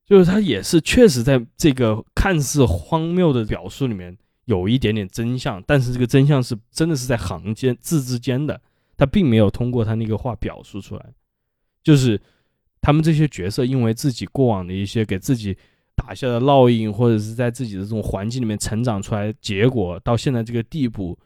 [0.05, 4.16] 就是它也是确实在这个看似荒谬的表述里面
[4.47, 8.61] 有一点点真相，但是这个真相是真的是在行间字之间的，
[8.97, 11.07] 他并没有通过他那个话表述出来，
[11.83, 12.21] 就是
[12.81, 15.57] 他们这些角色因为自己过往的一些给自己。
[16.03, 21.19] 打下的烙印，或者是在自己的这种环境里面成长出来，结果到现在这个地步，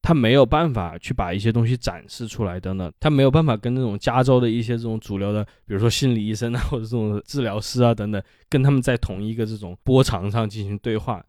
[0.00, 11.22] 他没有办法去把一些东西展示出来等等，他没有办法跟那种加州的一些这种主流的，比如说心理医生啊，或者这种治疗师啊等等，跟他们在同一个这种波长上进行对话，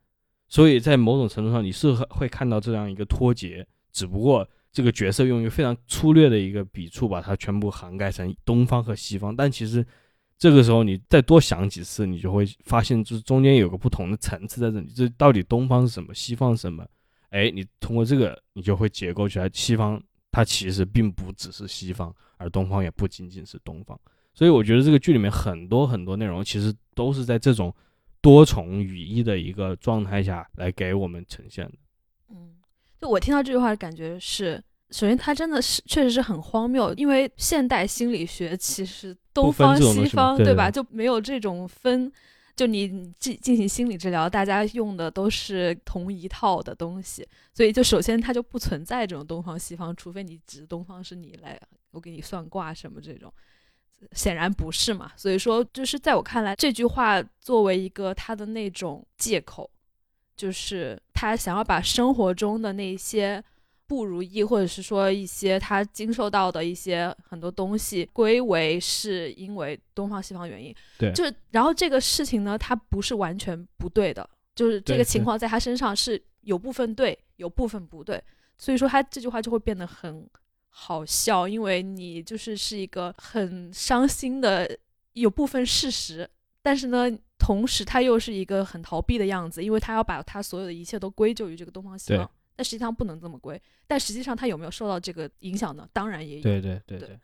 [0.47, 9.85] 所以在某种程度上你是会看到这样一个脱节，只不过这个角色用一个非常粗略的一个笔触把它全部涵盖成东方和西方，但其实。
[10.39, 14.89] 这个时候，你再多想几次，你就会发现，就是中间有个不同的层次在这里。
[14.95, 16.87] 这到底东方是什么，西方是什么？
[17.31, 23.99] 哎，你通过这个，你就会解构起来，西方它其实并不只是西方，而东方也不仅仅是东方。
[24.33, 27.75] 所以我觉得这个剧里面很多很多内容，其实都是在这种
[28.21, 31.73] 多重语义的一个状态下来给我们呈现的。
[32.29, 32.55] 嗯，
[33.01, 34.63] 就我听到这句话的感觉是。
[34.91, 40.69] 首先，它真的是确实是很荒谬，因为现代心理学其实东方西方，对吧？
[40.69, 42.11] 就没有这种分，
[42.55, 51.59] 就你进进行心理治疗，大家用的都是同一套的东西，所以就首先它就不存在这种东方西方，除非你指东方是你来，
[51.91, 53.31] 我给你算卦什么这种，
[54.11, 55.11] 显然不是嘛。
[55.15, 59.69] 所以说，就是在我看来，这句话作为一个他的那种借口，
[60.35, 63.43] 就是他想要把生活中的那些。
[63.89, 70.73] 不如意，或者是说一些他经受到的一些很多东西，归为是因为东方西方原因。
[70.99, 78.23] 对，就是然后这个事情呢，它不是完全不对的，就是这个情况在他身上是有部分对，有部分不对。
[78.59, 80.29] 所以说他这句话就会变得很
[80.69, 84.69] 好笑，因为你就是是一个很伤心的
[85.13, 86.29] 有部分事实，
[86.61, 92.29] 但是呢，同时他又是一个很逃避的样子，因为他要把他所有的一切都归咎于这个东方西方。
[92.59, 95.87] 但实际上不能这么归，但实际上他有没有受到这个影响呢？
[95.93, 96.43] 当然也有。
[96.43, 97.17] 对对对对，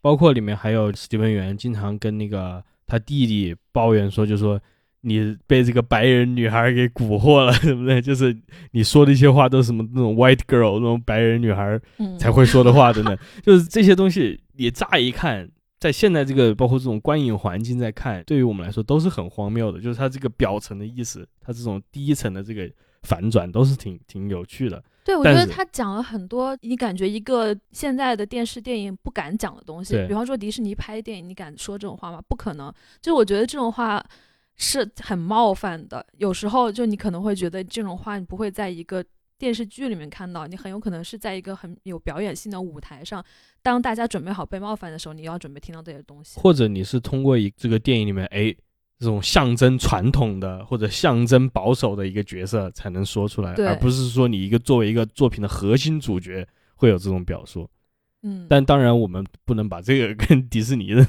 [0.00, 4.58] 包括里面还有史蒂文·元经常跟那个他弟弟抱怨说，就说
[5.02, 8.00] 你被这个白人女孩给蛊惑了， 对不对？
[8.00, 8.34] 就是
[8.70, 11.78] 你说的一些话都是什么那种 white girl 那种白人女孩
[12.18, 13.14] 才会说的话，等等，
[13.44, 15.46] 就是这些东西，你乍一看，
[15.78, 22.66] 在现在这个包括这种观影环境在看，对于我们来说都是很荒谬的，就是它这个表层的意思，它这种第一层的这个。
[23.02, 32.22] 反转都是挺挺有趣的，对我觉得他讲了很多，你感觉一个现在的电视电影不敢讲的东西，比方说迪士尼拍电影，你敢说这种话吗？
[32.28, 32.72] 不可能。
[33.00, 34.04] 就我觉得这种话
[34.56, 39.02] 是很冒犯的，有时候就你可能会觉得这种话你不会在一个
[39.38, 43.24] 电视剧里面看到，你很有可能是在一个很有表演性的舞台上，
[43.62, 48.54] 当大家准备好被冒犯的时候，你要准备听到这些东西，或者你是通过一这个电影里面，哎。
[49.00, 57.66] 这种象征传统的或者象征保守的一个角色才能说出来，而不是说你一个作为一个作品的核心主角会有这种表述。
[58.22, 61.02] 嗯，但当然我们不能把这个跟迪士尼的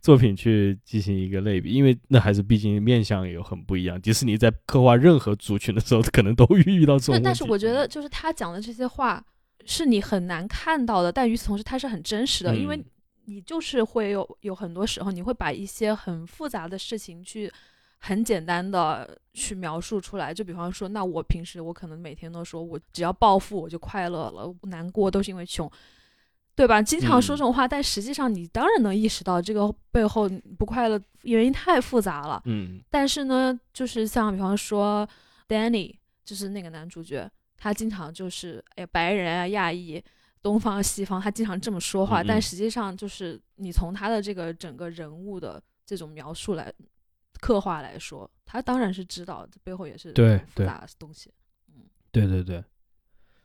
[0.00, 4.00] 作品去进行一个类比，因为那还是毕竟面相有很不一样。
[4.00, 7.20] 迪士尼在刻画任何族群的时候，可能都遇到这种。
[7.22, 9.22] 但是我觉得，就是他讲的这些话
[9.66, 12.82] 是你很难看到的，但与此同时，它是很真实的，因为。
[13.24, 17.52] 你就是会有有很多时候，你会把一些很复杂的事情去
[17.98, 20.34] 很简单的去描述出来。
[20.34, 25.70] 就比方说，那我平时我可能每天都说我只要暴富我就快乐了，难过都是因为穷，
[26.54, 26.82] 对吧？
[26.82, 32.42] 经常说这种话，但实际上你当然能意识到这个背后不快乐原因太复杂了。
[32.46, 32.82] 嗯。
[32.90, 35.08] 但是呢，就是像比方说
[35.48, 40.02] ，Danny 就是那个男主角，他经常就是哎白人啊亚裔。
[40.42, 46.72] 东方西方，他经常这么说话，但实际上就是你从他的这个整个人物的这种描述来
[47.40, 51.30] 刻画来说，他当然是知道这背后也是对复杂的东西。
[51.68, 52.62] 嗯，对对对，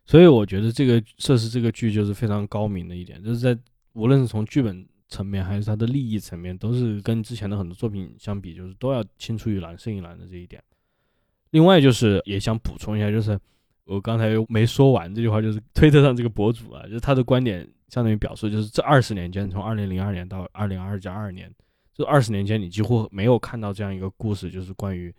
[0.05, 3.55] 所以我觉得这个设施这个剧就是非常高明的一点，就是在
[3.93, 10.63] 无论是从剧本层面还是他的利益层面，都是跟之前的很多作品相比，就是都要青出于蓝胜于蓝的这一点。
[11.51, 13.39] 另外就是也想补充一下，就是。
[13.87, 21.51] 我刚才没说完这句话，就是推特上这个博主啊，就是他的观点相当于表述，就是这二十年间，从二零零二年到二零二加二年，
[21.93, 25.13] 这二十年间你几乎没有看到这样一个故事，就是关于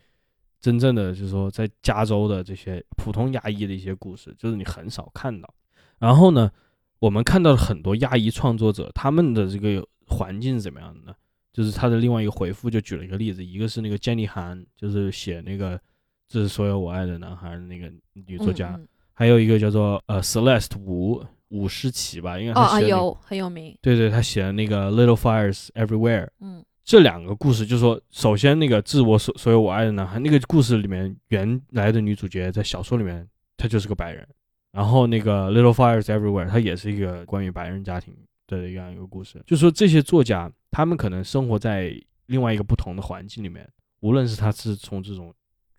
[0.60, 5.52] 真正的，就是说在加州的这些普通亚裔的一些故事，就是你很少看到。
[5.98, 6.50] 然后呢，
[6.98, 11.14] 我们看到了很多亚裔创作者，他们的这个环境是怎么样的呢？
[11.52, 15.76] 就是他的另外一个回复就举了一个例子，一个是那个 jenny 妮涵，就是写那个
[16.28, 18.78] 《这是所有我爱的男孩》的那个女作家，
[19.14, 26.64] 还有一个叫做呃 Celeste 吴吴诗琪吧，应该哦啊有很有名，对对，他写的那个 Little Fires Everywhere 嗯。
[26.84, 34.26] 这两个故事，就是说，首先那个致我所所有我爱的男孩那个故事里面，原来的女主角在小说里面她就是个白人，
[34.72, 38.14] 然后那个 Little Fires Everywhere 它也是一个关于白人家庭
[38.46, 41.92] 的这样一个故事，就是说这些作家他们可能生活在
[42.24, 43.68] 另外一个不同的环境里面，
[44.00, 45.30] 无论是他是从这种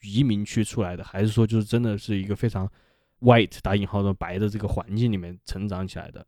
[0.01, 2.69] 移民区出来的，还是说就是真的是一个非常
[3.19, 6.25] white 打引号的白的这个环境里面成长起来的，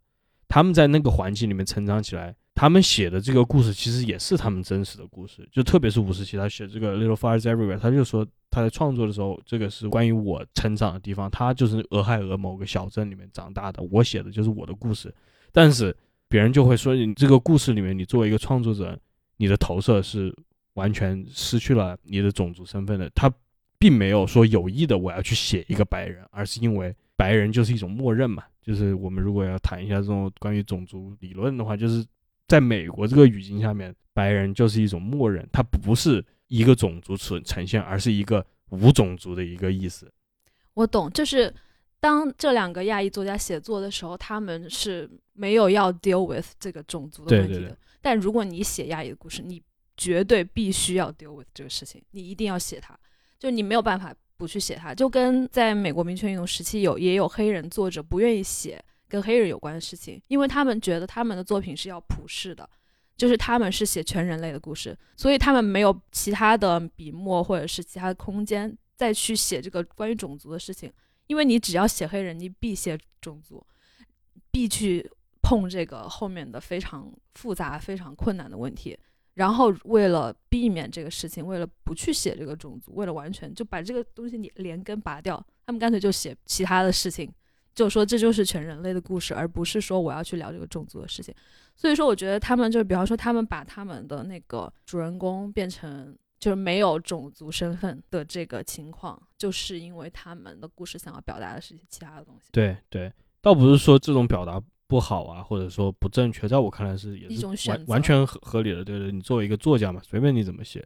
[0.48, 5.48] 他们在那个环境里面成长起来，他们写的这个故事其实也是他们真实的故事。
[5.52, 15.14] 就特别是五十七，他写这个 Little Fires Everywhere，他就说他在创作的时候，这个是关于我成长的地方，他就是俄亥俄某个小镇里面长大的，我写的就是我的故事。
[15.54, 15.96] 但是
[16.28, 19.00] 别人就会说，你这个故事里面，你作为一个创作者，
[19.38, 20.36] 你的投射是
[20.74, 23.10] 完全失去了你的种族身份的。
[23.16, 23.32] 他
[23.82, 28.44] 并没有说有意的我要去写一个白人，而是因为白人就是一种默认嘛。
[28.62, 32.06] 就是我们如果要谈一下这种关于种族理论的话，就是
[32.48, 40.14] 在美国这个语境下面，白人就是一种默认，它不是一个种族呈呈现，而是一个无种族的一个意思。
[40.76, 41.52] 我懂，就是
[42.00, 47.60] 当这两个亚裔作家写作的时候，他们是没有要 deal with 这个种族的问题的。
[47.62, 49.60] 对对但如果你写亚裔的故事，你
[49.98, 52.98] 绝对必须要 deal with 这个事情，你一定要写它，
[53.42, 54.94] 就你没有办法不去写它。
[54.94, 62.70] 就跟在美国民权运动时期有也有黑人作者不愿意写跟黑人有关的事情，因为他们觉得他们的作品是要普世的。
[63.18, 70.92] 就是他们是写全人类的故事，所以他们没有其他的笔墨或者是其他的空间再去写这个关于种族的事情，
[71.28, 73.64] 因为你只要写黑人，你必写种族，
[74.50, 75.08] 必去
[75.44, 78.98] 碰这个后面的非常复杂、非常困难的问题。
[79.34, 87.32] 然后为了避免这个事情，为了不去写这个种族，为了完全就把这个东西你连根拔掉，他们干脆就写其他的事情，
[87.74, 91.34] 就说这就是全人类的故事，而不是说我要去聊这个种族的事情。
[91.76, 102.50] 所以说，我觉得他们就是比方说，他们把他们的那个主人公变成就是没有种族身份的这个情况，就是因为他们的故事想要表达的是其他的东西。
[102.52, 104.62] 对对，倒不是说这种表达
[104.92, 108.84] 不好啊，或者说不正确，在我看来是也一是完完全合合理的。
[108.84, 110.86] 对对，你作为一个作家嘛，随便你怎么写。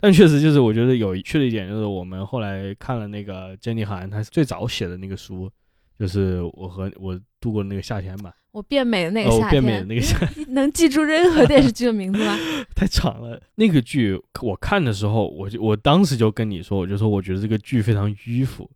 [0.00, 5.50] 但确实就是我觉得有趣的一点，就是我们后来看了那个珍妮涵，她最早写的那个书，
[5.98, 8.32] 就是我和我度过的那个夏天吧。
[8.52, 12.34] 我变美的那个哦，夏天，变美的那个夏你 能记住任何电视剧的名字吗？
[12.74, 13.38] 太长了。
[13.56, 18.70] 那个剧我看的时候，我就我当时就跟你说，我就说我觉得这个剧非常迂腐，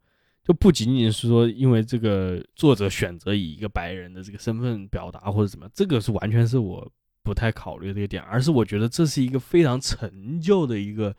[0.47, 6.89] 就不仅仅是说因为这个作者选择以一个白人的这个身份表达或者怎么，这个是完全是我
[7.25, 11.13] 不太考虑的一个点，而是我觉得这是一个非常陈旧的一个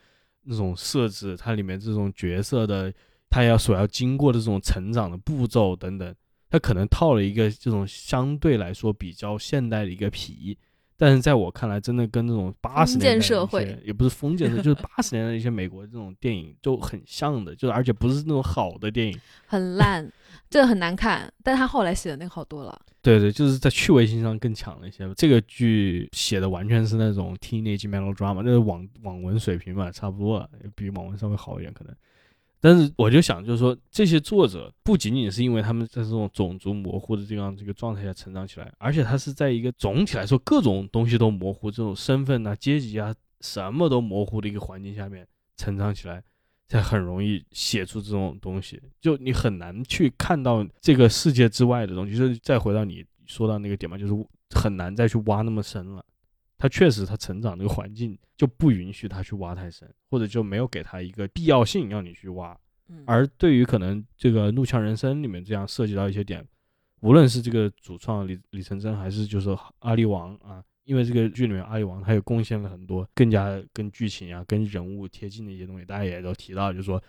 [0.44, 2.94] 那种设置，它里面这种角色的
[3.30, 6.16] 他要所要经过的这种成长的步骤等等。
[6.50, 10.58] 他可能套了一个这种相对来说比较现代的一个皮，
[10.98, 19.20] 但是在我看来，真的跟那种八十年代社会也不是封建社会，就是八十年代一些美国这种电影就很像的，就是而且不是那种好的电影。
[19.46, 20.12] 很烂，
[20.50, 21.32] 这个很难看。
[21.44, 22.82] 但他后来写的那个好多了。
[23.04, 25.08] 对对，就是在趣味性上更强了一些。
[25.16, 31.96] 这个剧写的完全是那种 teenage melodrama，就是网网文水平嘛，差不多了，比网文稍微好一点可能。
[32.68, 45.26] 但是我就想，就是说这些作者不仅仅是因为他们在这种种族模糊的这样这个状态下成长起来，而且他是在一个总体来说各种东西都模糊，这种身份啊、阶级啊什么都模糊的一个环境下面
[45.56, 46.22] 成长起来，
[46.68, 48.82] 才很容易写出这种东西。
[49.00, 52.18] 就你很难去看到这个世界之外的东西。
[52.18, 54.14] 就是再回到你说到那个点嘛，就是
[54.54, 56.04] 很难再去挖那么深了。
[56.58, 62.58] 他确实，他成长这个环境就不允许他去挖太深，或者就没有给他一个必要性让你去挖。
[62.88, 66.44] 嗯，而对于可能这个《怒呛人生》里面这样涉及到一些点，
[67.02, 75.86] 无论是这个主创李李成真，还是就是阿里王啊，因为这个剧里面阿里王他也贡献了很多更加跟剧情啊、跟人物贴近的一些东西。
[75.86, 77.02] 大家也都提到，就是说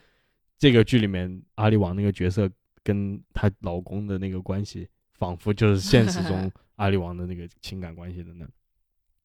[0.59, 2.51] 这个剧里面阿里王那个角色
[2.82, 8.49] 跟她老公的那个关系，仿佛就是现实中 阿里王的那个情感关系等等。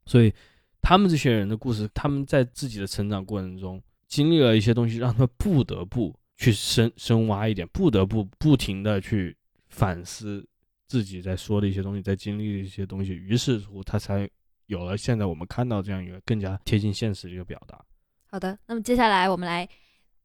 [0.06, 0.34] 所以，
[0.82, 9.36] 他们这些人的故事，他们在自己的成长过程中经历了一些东西，让他们不得不去深深挖一点，不得不不停的去
[9.70, 10.46] 反思
[10.88, 14.30] 自己在说的一些东西，在经历的一些东西，于是乎他才
[14.68, 17.84] 有了现在我们看到这样一个更加贴近现实的一个表达。
[18.26, 19.68] 好的，那么接下来我们来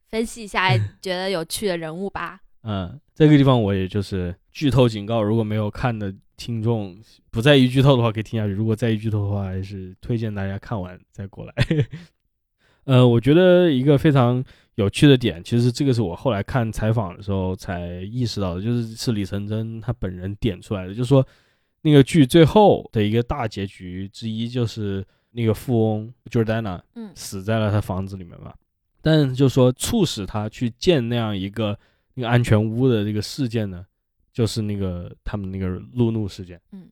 [0.09, 2.41] 分析一下 觉得有趣的人物吧。
[2.63, 6.97] 嗯，这个地方我也就是剧透警告，如果没有看的听众
[7.31, 11.53] 不在意剧透的话，可以听下去；如果在意剧透的话，还是推荐大家看完再过来。
[12.85, 14.43] 呃，我觉得一个非常
[14.77, 21.27] 有趣的点，其实这个是我后来看采访的时候才意识到的，就是是李成真他本人点出来的，就是说
[21.83, 28.55] 那个剧最后的一个大结局之一，就是那个富翁 Jordana 嗯死在了他房子里面嘛。
[29.03, 31.79] 但就说促使他去建那样一个
[32.15, 33.85] 那个安全屋的这个事件呢，
[34.39, 36.61] 就是那个他们那个路怒事件。
[36.71, 36.89] 嗯，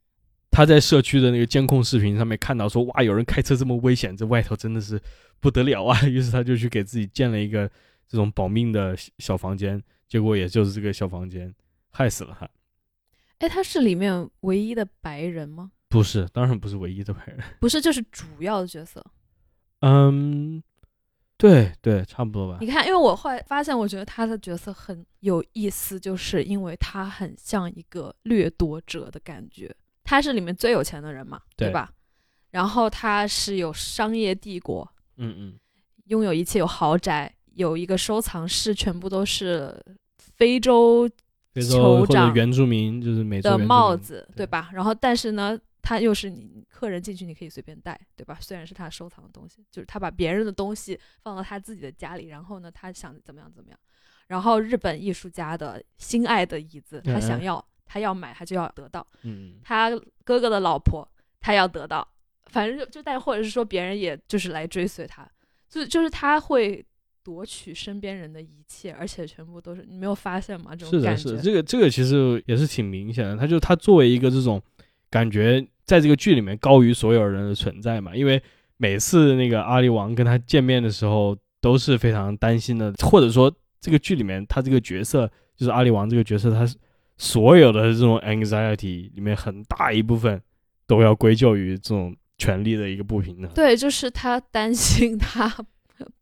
[0.50, 5.00] 他在社区的那个监控视频上面看到说，哇，有人开车这么危险，这外头真的是
[5.38, 5.96] 不得了啊！
[6.10, 7.70] 于是他就去给自己建了一个
[8.08, 11.54] 这种保命的小小房间，结果也就是这个小房间
[11.92, 12.50] 害死了他。
[13.38, 15.70] 哎，他是里面唯一的白人吗？
[15.88, 17.38] 不是，当然不是唯一的白人。
[17.60, 19.06] 不是，就是主要的角色。
[19.82, 20.60] 嗯，
[21.38, 22.66] 对对，差不多吧你。
[22.66, 29.74] 看，因为我后来发现，我觉得他的角色很有意思，就是因为他很像一个掠夺者的感觉。
[30.02, 31.90] 他是里面最有钱的人嘛，对对吧？
[32.50, 35.54] 然后他是有商业帝国，嗯嗯，
[36.06, 39.74] 拥有一切，有豪宅，有一个收藏室，全部都是
[40.16, 41.10] 非洲
[41.54, 44.70] 酋长原住民，就是美洲的帽子，对对吧？
[44.72, 48.36] 然后但是呢，他又是你客人进去你可以随便带，对吧？
[48.40, 53.78] 虽然是他收藏的东西，就是他把别人的东西放到他自己的家里，然后呢，他想怎么样怎么样。
[54.26, 59.06] 然后日本艺术家的心爱的椅子，他想嗯要，他要买，他就要得到。
[59.22, 59.90] 嗯，他
[60.24, 61.08] 哥哥的老婆，
[61.40, 62.04] 他要得到。
[62.46, 65.24] 反正就就带或者是说别人也就是来追随他，
[65.68, 66.84] 就就是他会
[67.22, 70.74] 夺取身边人的一切，而且全部都是你没有发现吗？
[70.74, 71.48] 这种感觉，是的，种感觉。
[71.48, 73.36] 这个这个其实也是挺明显的。
[73.36, 74.60] 他就他作为一个这种
[75.08, 78.42] 感觉，在这个剧里面高于所有人的存在嘛，因为
[78.76, 86.76] 每次那个阿里王跟他见面的时候，都是非常担心的，或者说这个剧里面他这个角色就是阿里王这个角色，他是
[87.16, 90.42] 所有的这种 anxiety 里面很大一部分
[90.86, 93.48] 都要归咎于这种权力的一个不平衡。
[93.54, 95.50] 对，就是他担心他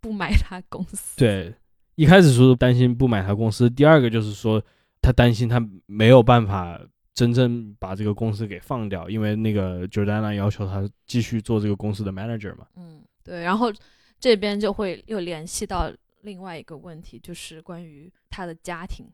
[0.01, 1.17] 不买他公司。
[1.17, 1.53] 对，
[1.97, 4.63] 一开始说担心不买他公司，第二个就是说
[5.03, 6.81] 他担心他没有办法
[7.15, 12.67] 真正把这个公司给放掉，因为那个 Jordana 要求他继续做这个公司的 manager 嘛。
[12.77, 13.43] 嗯，对。
[13.43, 13.73] 然后
[14.19, 15.91] 这边就会又联系到
[16.23, 19.07] 另外一个问题，就是关于他的家庭。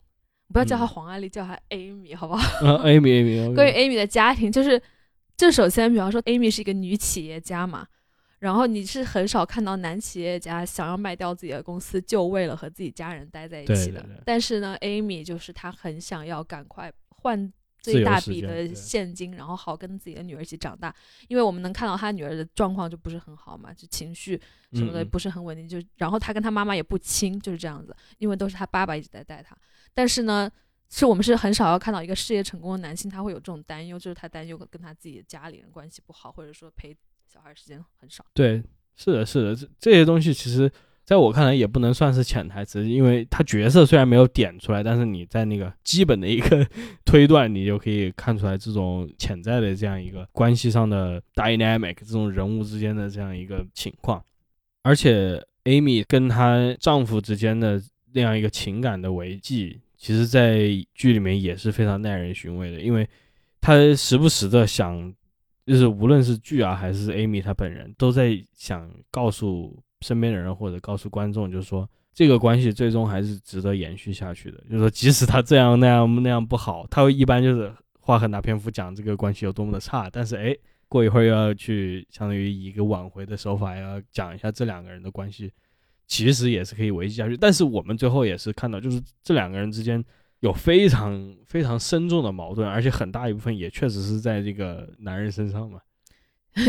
[0.53, 2.43] 不要叫她嗯黄阿丽，叫他 Amy 好不好？
[2.63, 4.83] 嗯，Amy Amy，关于 Amy 的家庭，就是
[5.37, 7.87] 就首先，比方说 Amy 是一个女企业家嘛，
[8.41, 14.01] 然后你是很少看到男企业家想要卖掉自己的公司，就为了和自己家人待在一起的。
[14.01, 20.95] 对对但是呢，Amy 就是她很想要赶快换自最大笔的现金，然后好跟自己的女儿一起长大。
[21.29, 24.41] 因为我们能看到他女儿的状况就不是很好嘛，就情绪
[24.73, 29.57] 什么的不是很稳定，就然后他跟他妈妈也不亲，就是这样子，因为都是他爸爸一直在带他。
[29.93, 30.51] 但是呢，
[30.89, 38.25] 是我们是很少要看到一个事业成功的男性，他会有这种担忧，就是他担忧跟他自己的家里人关系不好，或者说陪小孩时间很少。
[38.35, 38.63] 对，
[38.97, 40.71] 是的，是的，这这些东西其实
[41.11, 46.65] 在我看来也不能算是潜台词，因为他角色虽然没有点出来，但是你在那个基本的一个
[47.05, 54.25] 推断，你就可以看出来这种潜在的这样一个关系上的 dynamic，这种人物之间的这样一个情况。
[54.85, 57.83] 而且 Amy 跟她丈夫之间的
[58.15, 63.05] 那样一个情感的维系，其实在剧里面也是非常耐人寻味的，因为
[63.61, 65.13] 她时不时的想
[65.67, 74.59] 就是无论是剧啊还是 Amy 她本人，都在想告诉身边的人或者告诉观众，就是说这个关系最终还是值得延续下去的。
[74.69, 80.57] 就是说，即使他这样那样那样不好，他会一般就是花很大篇幅讲这个关系有多么的差，但是哎，
[80.89, 85.53] 过一会儿又要去相当于以一个挽回的手法，要讲一下这两个人的关系，
[86.07, 87.37] 其实也是可以维系下去。
[87.37, 90.05] 但是我们最后也是看到，就是这两个人之间。
[90.41, 95.79] 有非常非常深重的矛盾，而且很大一部分也确实是在这个男人身上嘛。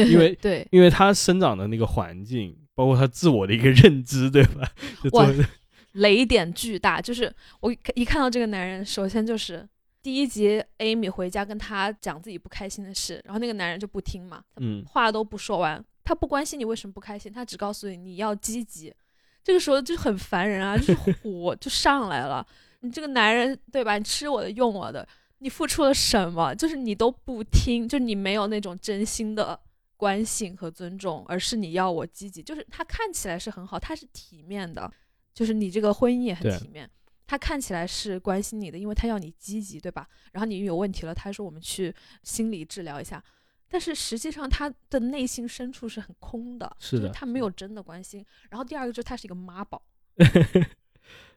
[0.09, 4.71] 因为对因为他生长的那个环境，包括他自我的一个认知，对吧？
[5.13, 5.27] 哇
[5.93, 9.67] 雷点巨大，就是我一一看到这个男人，首先就是
[10.01, 18.93] 第一集 Amy 回家跟他讲自己不开心的事，然后那个男人就不听嘛，嗯，话都不说完，他不关心你为什么不开心，他只告诉你你要积极。
[19.43, 22.45] 这个时候就很烦人啊，就是火 就上来了。
[22.79, 23.97] 你这个男人对吧？
[23.97, 25.05] 你吃我的用我的，
[25.39, 26.55] 你付出了什么？
[26.55, 29.59] 就是你都不听，就你没有那种真心的
[30.01, 32.41] 关心和尊重，而是你要我积极。
[32.41, 34.91] 就是他看起来是很好，他是体面的，
[35.31, 36.89] 就是你这个婚姻也很体面。
[37.27, 40.09] 他看起来是关心你的，因为他要你积极，对吧？
[40.31, 41.93] 然后你有问题了，他说我们去
[42.23, 43.23] 心理治疗一下。
[43.69, 48.25] 但是实际上他的内心深处是很空的，是的就是他没有真的关心。
[48.49, 49.79] 然后第二个就是他是一个妈宝，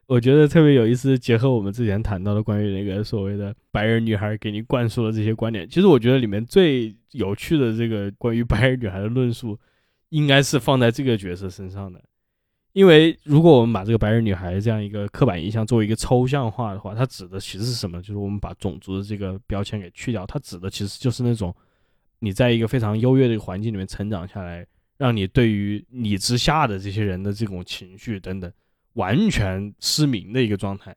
[0.07, 9.57] 我觉得特别有意思，结合我们之前谈到的关于那个所谓的白人女孩给你灌输的这些观点，其实我觉得里面最有趣的这个关于白人女孩的论述，
[10.09, 11.99] 应该是放在这个角色身上的。
[12.73, 18.01] 因为如果我们把这个白人女孩这样一个刻板印象作为一个抽象化的话，它指的其实是什么？
[18.01, 21.55] 就是我们把种族的这个标签给去掉，它指的其实就是那种
[22.19, 28.51] 你在一个非常优越的一个环境里面成长下来，让你对于你之下的这些人的这种情绪等等
[28.95, 30.93] 完全失明的一个状态。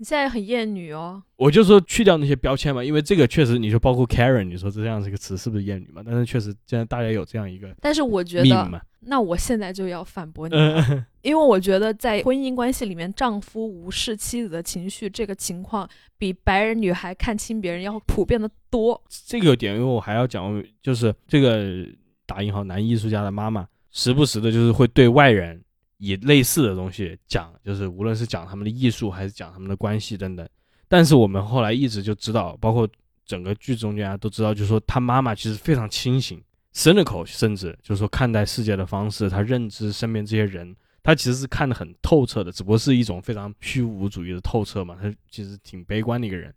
[0.00, 6.02] 你现在很厌女哦，我就说去掉那些标签嘛，因为这个确实，你就包括 Karen，你说这样这个词是不是厌女嘛？
[6.06, 19.02] 但是确实现在大家有这样一个但是我觉得，那我现在就要反驳你了，嗯， 因为我觉得在婚姻关系里面，丈夫无视妻子的情绪这个情况，比白人女孩看清别人要普遍的多。
[19.26, 21.84] 这个点，因为我还要讲，就是这个
[22.24, 25.60] 打引号男艺术家的妈妈，时不时的就是会对外人
[25.98, 30.48] 以类似的东西讲，就是无论是讲他们的艺术，还是讲他们的关系等等。
[30.88, 32.88] 但是我们后来一直就知道，包括
[33.26, 36.42] 整个剧中间啊，都知道，就是说他妈妈其实非常清醒
[36.72, 44.96] ，cynical，甚至就是说看待世界的方式，他认知身边这些人，他其实是看得很透彻的，只不过是一种非常虚无主义的透彻嘛。
[44.98, 46.54] 他其实挺悲观的一个人，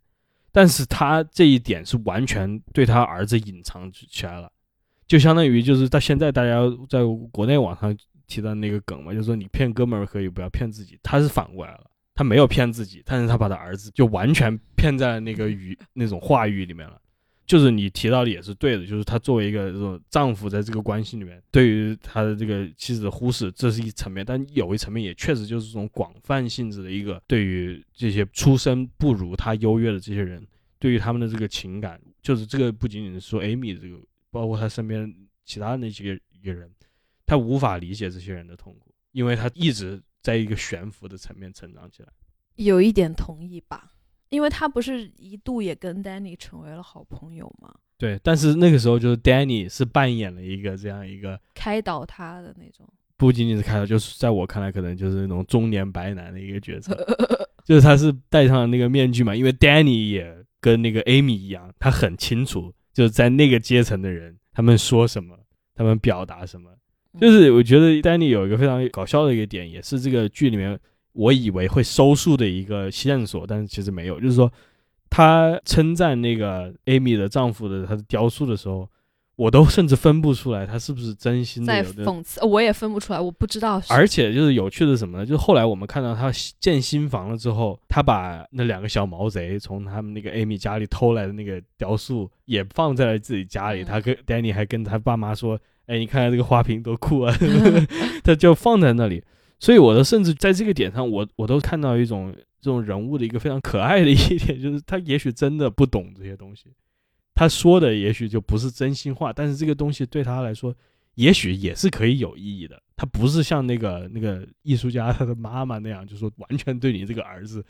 [0.52, 4.50] 但是他这一点是完全对他儿子隐藏起来了，
[5.08, 7.00] 就相当于就是到现在大家在
[7.32, 7.94] 国内网上
[8.32, 10.98] 提到那个梗嘛，就是说你骗哥们儿可以，不要骗自己。
[11.04, 16.98] 他是反过来了，他没有骗自己，但是他把他儿子就完全骗在那个语那种话语里面了。
[17.46, 30.48] 就是你提到的也是对的，就是他作为一个这种丈夫，在这个关系里面，对于他的这个妻子的忽视，这是一层面，但有一层面也确实就是这种广泛性质的一个对于这些出身不如他优越的这些人，
[30.80, 33.98] 对于他们的这个情感，就是这个不仅仅是说 Amy 这个，
[34.30, 35.14] 包括他身边
[35.44, 36.72] 其他的那几个一个人，
[37.32, 42.10] 他无法理解这些人的痛苦，因为他一直在一个悬浮的层面成长起来。
[42.56, 43.94] 有一点同意吧，
[44.28, 47.74] 因为他不是一度也跟 Danny 成为了好朋友吗？
[47.98, 52.86] 对，但是那个时候就是 Danny 是扮演了一个这样一个，开导他的那种。
[53.16, 56.94] 不仅仅是开导，就是在我看来，可能就是那种中年白男的一个角色，
[57.64, 65.40] 就是他是戴上了那个面具嘛，因为 Danny 也跟那个 Amy 一样，他很清楚就是在那个阶层的人，他们说什么，
[65.74, 66.70] 他们表达什么。
[67.20, 70.80] 就是我觉得 Danny 有一个非常搞笑的一个点，也是这个剧里面
[71.14, 74.20] 我以为会收束的一个线索，但是其实没有。
[74.20, 74.52] 就是说，
[75.10, 78.90] 他称赞那个 Amy 的丈夫的他的雕塑的时候，
[79.36, 83.92] 我都甚至分不出来他是不是真心的在讽刺，我也分不出来，我不知道是。
[83.92, 85.26] 而且就是有趣的是什么呢？
[85.26, 93.82] 就是后来我们看到他建新房了之后，他把那两个小毛贼从他们那个 Amy 家里偷来的那个雕塑也放在了自己家里。
[93.82, 95.60] 嗯他跟 Danny 还跟他爸妈说
[95.92, 97.36] ：“哎，你看看这个花瓶多酷啊！
[98.24, 99.22] ”他就放在那里。
[99.60, 106.72] 所以我的甚至在这个点上，我我都看到一种这种人物的一个非常可爱的一点， 就是他也许真的不懂这些东西，
[107.36, 110.74] 他说的也许就不是真心话，但是这个东西对他来说，
[111.16, 112.82] 也许也是可以有意义的。
[112.96, 117.64] 他不是像那个那个艺术家他的妈妈那样，就说完全对你这个儿子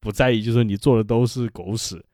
[0.00, 2.04] 不在意，就说你做的都是狗屎。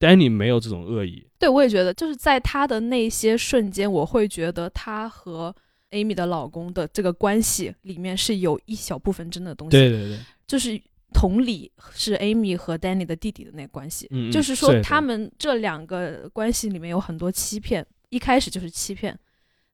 [0.00, 5.54] Danny 没有这种恶意，对，我也觉得，就是在他的那些瞬间，我会觉得他和
[5.90, 10.80] Amy 的老公的这个关系里面是有一小部分真的东西，对对对，就是
[11.12, 19.18] 同理是 Amy 和 Danny 的弟弟的那个关系，就是说他们这两个关系里面有很多欺骗，一开始就是欺骗，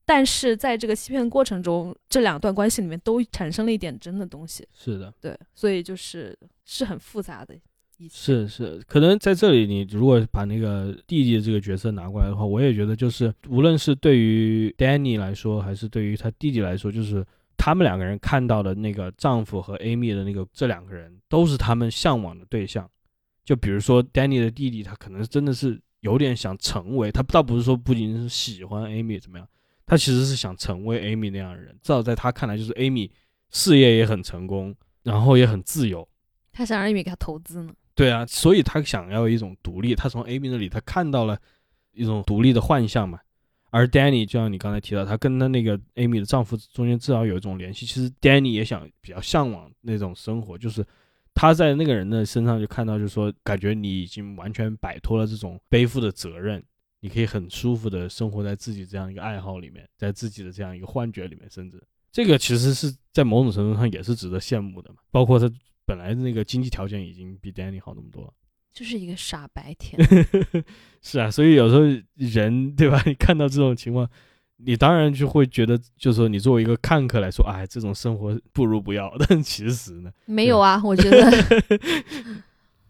[0.05, 7.55] 但是在这个欺骗的过程中，这两段关系里面都产生了一点真的东西，是的，对，所以就是是很复杂的
[8.11, 17.25] 是是，可能在这里，你如果把那个弟弟这个角色拿过来的话，我也觉得就是，无论是对于 Danny 来说，还是对于他弟弟来说，就是
[17.57, 22.89] 他们两个人看到的那个丈夫和 Amy 的那个这两个人，都是他们向往的对象。
[23.45, 29.49] 就比如说 Danny 的弟弟，他可能真的是有点想成为，他倒不是说不仅是喜欢 Amy 怎么样，
[29.87, 31.73] 他其实是想成为 Amy 那样的人。
[31.83, 33.09] 至少在他看来，就是 Amy
[33.51, 36.07] 事业也很成功，然后也很自由。
[36.53, 41.37] 他想让 Amy 给他投资呢，对啊，所以他想要一种独立，他从 Amy 那里他看到了
[41.93, 43.19] 一种独立的幻象嘛。
[43.71, 47.85] 而 Danny 就像你刚才提到，他跟他那个 Amy 的丈夫中间至少有一种联系。
[47.85, 50.87] 其实 Danny 也想比较向往那种生活，就是
[51.35, 56.63] 他在那个人的身上就看到，就是说感觉你已经完全摆脱了这种背负的责任，
[57.01, 61.83] 你可以很舒服的生活在自己这样一个爱好里面，在自己的这样一个幻觉里面，甚至
[62.13, 65.01] 这个其实是在某种程度上也是值得羡慕的嘛。
[65.11, 65.51] 包括他
[65.87, 68.33] 本来的那个经济条件已经比 Danny 好那么多了。
[68.73, 69.99] 就是一个傻白甜。
[71.01, 71.83] 是啊，所以有时候
[72.17, 73.03] 人对吧？
[73.07, 74.07] 你看到这种情况，
[74.59, 79.11] 你当然就会觉得，就是说你作为一个看客来说，哎，这种生活不如不要。
[79.27, 81.33] 但其实呢，没有啊，我觉得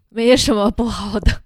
[0.09, 1.43] 没有什么不好的，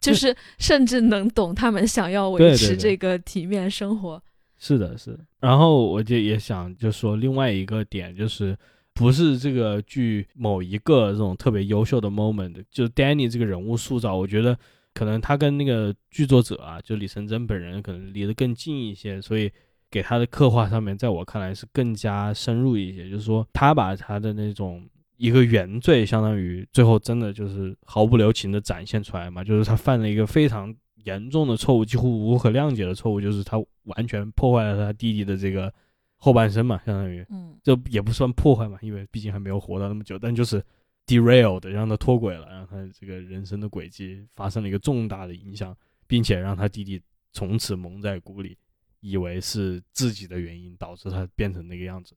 [0.00, 4.20] 就是甚至能懂他们想要维持这个体面生活。
[4.58, 5.20] 是的，是的。
[5.38, 8.56] 然后我就也想就说另外一个点，就是
[8.96, 14.58] 不是这个剧某一个这种特别优秀的 moment，就 Danny 这个人物塑造，我觉得
[14.94, 19.52] 可能他跟那个剧作者啊，就李成真本人可能离得更近一些，所以
[19.90, 23.10] 给他的刻画上面，在我看来是更加深入一些。
[23.10, 24.88] 就是说，他把他的那种
[25.18, 30.74] 一个原罪，相当于最后真的就是毫不留情的展现出来嘛，就是他犯了一个非常
[31.04, 35.70] 严重的错误，几乎无可谅解的错误，就是他完全破坏了他弟弟的这个
[36.26, 40.60] 后半生嘛，相当于嗯这也不算破坏嘛，因为毕竟还没有活到那么久，但就是
[41.06, 45.72] derailed，让他脱轨了，让他这个人生的轨迹发生了一个重大的影响，
[46.08, 47.00] 并且让他弟弟
[47.32, 48.58] 从此蒙在鼓里，
[48.98, 52.16] 以为是自己的原因导致他变成那个样子，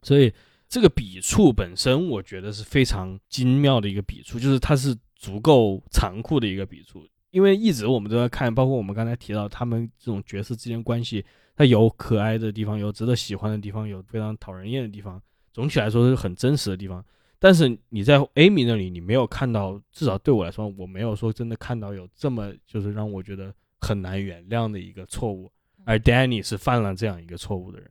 [0.00, 0.32] 所以
[0.70, 7.06] 这个笔触本身我觉得是非常精妙的一个笔触，就是它是足够残酷的一个笔触。
[7.30, 11.24] 因为一直我们都在看，包括我们刚才提到他们这种角色之间关系，
[11.56, 15.20] 它有可爱的地方，有值得喜欢的地方，有非常讨人厌的地方。
[15.52, 17.04] 总体来说是很真实的地方。
[17.38, 25.50] 但是你在 Amy 那里，你没有看到，至少对我来说，我没有说真的看到有这么就是让我觉得很难原谅的一个错误。
[25.84, 27.90] 而 Danny 是犯了这样一个错误的人。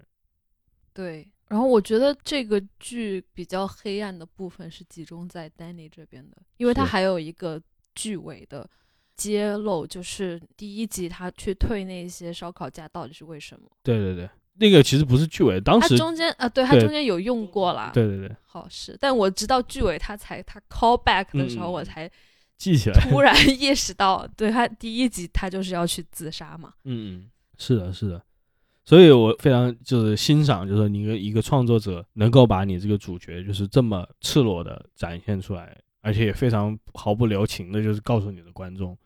[0.93, 1.31] 对。
[1.47, 7.61] 然后我觉得这个剧比较黑暗的部分是集中在 Danny 这边的，因为他还有一个
[7.95, 8.69] 剧尾的
[9.17, 13.67] 揭露，就是第一集他去退那些烧烤架到底是为什么？
[13.83, 22.09] 对对对，那个其实不是剧尾，当他时中间啊，对他中间有用过啦，对对对好是，但我直到剧尾他才他 call back 的时候，嗯我才
[22.57, 22.99] 记起来。
[23.01, 26.73] 突然意识到，对他第一集他就是要去自杀嘛。
[26.85, 28.21] 嗯嗯，是的，是的。
[28.85, 38.97] 所以我非常就是欣赏，就是你一个一个创作者能够把你这个主角就是这么赤裸的展现出来，而且也非常毫不留情的，就是告诉你的观众，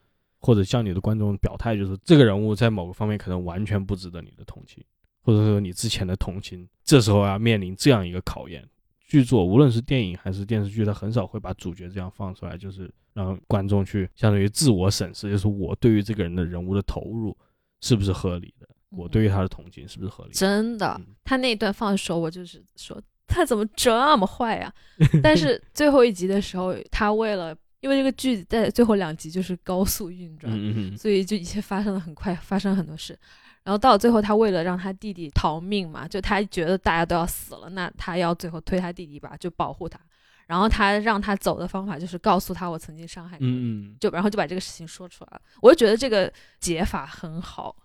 [0.42, 4.84] 或者向你的观众表态，就是这个人物在某个方面可能完全不值得你的同情，
[5.22, 8.68] 或者说你之前的同情，这时候要面临这样一个考验。
[9.08, 17.38] 剧作无论是电影还是电视剧，它很少会把主角这样放出来，就是让观众去相当于自我审视，就是我对于这个人的人物的投入
[17.82, 20.36] 是不是合理的，我对于他的同情是不是合理的。
[20.36, 24.74] 真的，嗯他那一段放的时候，我就是说他怎么这么坏呀、
[25.22, 33.18] 但是最后一集的时候，他为了因为这个剧在最后两集就是高速运转，嗯嗯嗯，所以就一切发生的很快，发生很多事。
[33.64, 40.00] 然后到最后，他为了让他弟弟逃命嘛，就他觉得大家都要死了，那他要最后推他弟弟一把，就保护他。
[40.48, 45.42] 然后他让他走的方法就是告诉他我曾经伤害过你，就然后就把这个事情说出来了。
[45.62, 47.76] 我就觉得这个解法很好，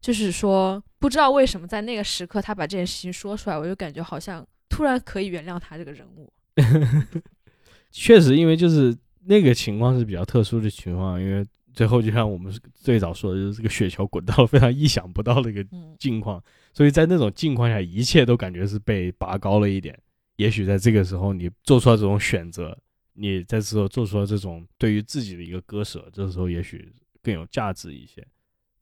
[0.00, 6.32] 就是说不知道为什么在那个时刻他把这件事情说出来，我就感觉好像突然可以原谅他这个人物。
[7.90, 8.96] 确实，因为就是
[9.26, 19.98] 那个情况是比较特殊的情况，因为最后就像我们最早说的，就是这个雪球滚到了非常意想不到的一个嗯，境况，所以在那种境况下，一切都感觉是被拔高了一点。
[20.36, 22.76] 也许在这个时候，你做出了这种选择，
[23.14, 28.26] 你在之后做出了这种对于自己的一个割舍，这时候也许更有价值一些。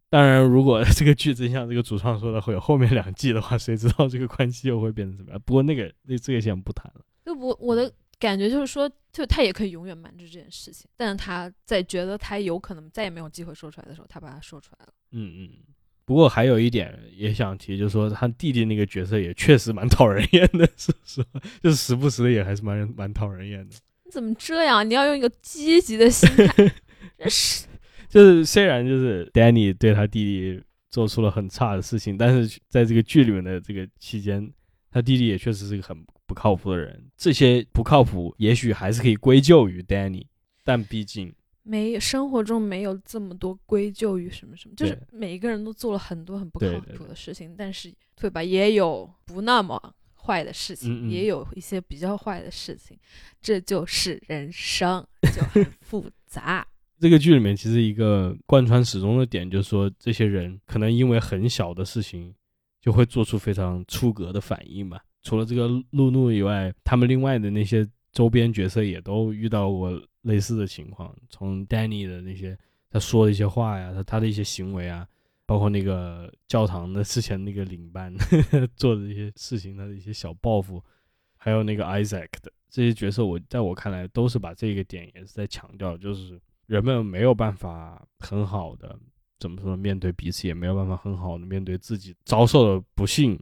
[0.08, 5.40] 当然，如果这个剧真像这个主创说的会有后面两季的话，谁知道这个关系又会变成什么样？
[5.46, 7.00] 不过那个那这个先不谈了。
[7.24, 7.90] 就我我的
[8.22, 14.92] 感觉就是说，就他也可以永远瞒着这件事情，但是他在觉得他有可能再也没有机会说出来的时候，他把它说出来了。
[15.10, 15.50] 嗯嗯。
[16.04, 21.24] 不过还有一点也想提，就是说他弟弟那个角色也确实蛮讨人厌的，是不是？
[21.62, 23.74] 就是时不时的也还是蛮蛮讨人厌的。
[24.04, 24.88] 你怎么这样？
[24.88, 26.72] 你要用一个积极的心态，
[27.18, 27.66] 真是
[28.08, 34.52] 就是虽然就是 Danny 对他弟弟做出了很差的事情，但是在这个剧里面的这个期间，
[34.90, 37.10] 他弟弟也确实是个很不靠谱的人。
[37.14, 40.24] 这些不靠谱，也许还是可以归咎于 Danny，
[40.64, 41.30] 但毕竟，
[41.62, 46.66] 没生活中没有这么多归咎于什么什么，就是每一个人都做了很多很不靠
[46.96, 52.98] 谱的事情，但是对吧，也有不那么坏的事情，嗯嗯也有一些比较坏的事情，
[53.42, 55.06] 这就是人生，
[55.36, 56.66] 就很复杂。
[56.98, 62.34] 这个剧里面其实一个贯穿始终的点，就是说这些人可能因为很小的事情，
[62.80, 64.98] 就会做出非常出格的反应嘛。
[65.22, 71.14] 除了这个露露以外，他们另外的那些周边角色也都遇到过类似的情况。
[71.28, 72.58] 从 Danny 的那些
[72.90, 75.06] 他说的一些话呀，他他的一些行为啊，
[75.46, 78.12] 包括那个教堂的之前那个领班
[78.76, 80.82] 做的一些事情，他的一些小报复，
[81.36, 88.98] 还有那个 Isaac 的这些角色，我在我看来都是把这个点也是在强调，就是人们没有办法很好的
[89.38, 89.76] 怎么说？
[89.76, 93.38] 面对彼此也没有办法很好的面对自己遭受的不幸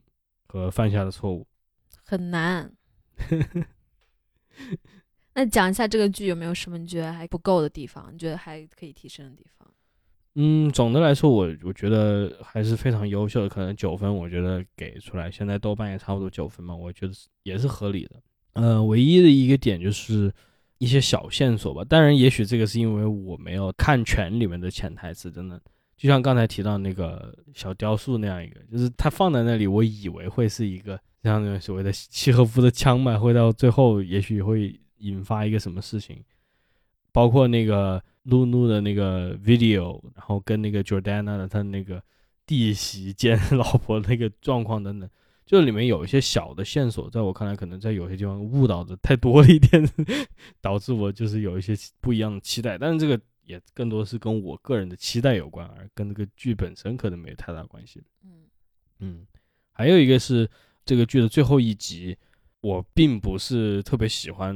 [0.47, 1.47] 和犯下的错误。
[2.11, 2.69] 很难。
[5.35, 8.11] 那讲一下这个剧有没有什么你觉得还不够的地方？
[8.13, 9.69] 你觉得还可以提升的地方？
[10.35, 13.49] 嗯，总的来说，我我觉得还是非常优秀的。
[13.49, 17.13] 可能九分，我觉得给出来，现在豆瓣也差不多九分嘛，我觉得
[17.45, 18.21] 也是合理的。
[18.55, 20.33] 呃，唯一的一个点就是
[20.79, 21.85] 一些小线索吧。
[21.85, 25.63] 当然，也许这个是因为我没有看全里面的潜台词，真的。
[25.97, 36.23] 就像刚才提到那个小雕塑那样一个，就是它放在那里，我以为会是一个像那种所谓的契诃夫的枪嘛，会到最后也许会引发一个什么事情，
[37.13, 38.03] 包括那个。
[38.25, 42.05] 露露的那个 video，然后跟那个 Jordana 的他那个
[42.45, 45.09] 弟媳兼 老婆那个状况等等，
[45.47, 49.89] 就里面有一些小的线索，在我看来，可能在有些地方误导的太多了一点，
[50.61, 52.77] 导致我就是有一些不一样的期待。
[52.77, 58.03] 但是这个也更多是跟我个人的期待有关，而跟这个剧本身可能没有太大关系。
[58.23, 58.31] 嗯
[58.99, 59.27] 嗯，
[59.73, 60.47] 还有一个是
[60.91, 62.19] 这个剧的最后一集，
[62.63, 64.53] 我并不是特别喜欢。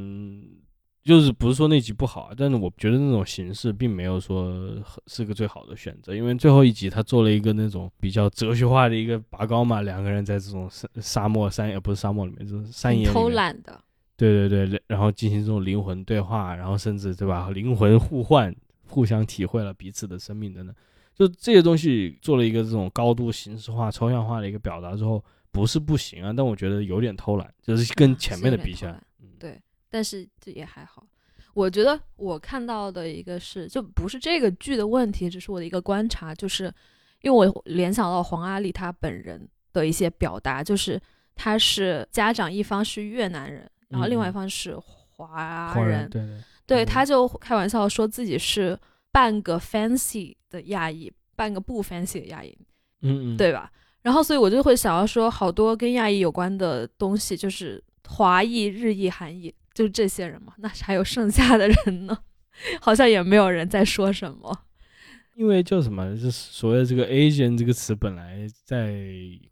[1.05, 4.75] 就是不是说那集不好，但是我觉得那种形式并没有说
[5.07, 13.79] 是个最好的选择，因为最后一集他做了一个那种比较哲学化的一个拔高嘛，两个人在这种沙沙漠山也不是沙漠里面，就是山野偷懒的，
[14.17, 18.57] 对对对，然后进行这种灵魂对话，然后甚至对吧，灵魂互换，
[18.89, 20.75] 互相体会了彼此的生命等等，
[21.15, 25.23] 就这些东西做了一个这种高度形式化、抽象化的一个表达之后，
[25.55, 29.01] 不是不行啊，但我觉得有点偷懒，就是跟前面的比起来，
[29.39, 29.63] 对。
[29.89, 31.07] 但是这也还好，
[31.55, 36.65] 我觉得我看到的一个是，就不是这个剧的问题，只是我的一个观察，就是
[37.23, 41.01] 因为我联想到黄阿丽她本人的一些表达，就是
[41.37, 46.21] 她是家长一方是越南人，然后另外一方是华人，对
[46.67, 48.77] 对，对，他就开玩笑说自己是
[49.13, 52.59] 半个 fancy 的亚裔，半个不 fancy 的亚裔，
[53.03, 53.71] 嗯嗯，对吧？
[54.05, 59.53] 然后所以我就会想要说，好多跟亚裔有关的东西，就是华裔、日裔、韩裔。
[59.75, 62.17] 就是这些人嘛，那还有剩下的人呢？
[62.81, 64.57] 好像也没有人在说什么。
[65.35, 68.95] 因为叫什么，就是所谓的这个 Asian 这个词，本来在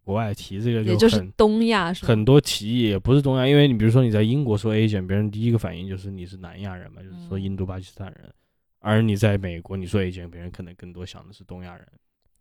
[0.05, 3.45] 国外提这个，也就是东亚，很多歧义也不是东亚。
[3.45, 8.33] 因为你比如说你在英国说 Asian，别人第一个反应就是你是南亚人嘛，就是说印度、巴基斯坦人。
[8.79, 11.85] 而你在美国，你说 Asian，别人可能更多想的是东亚人。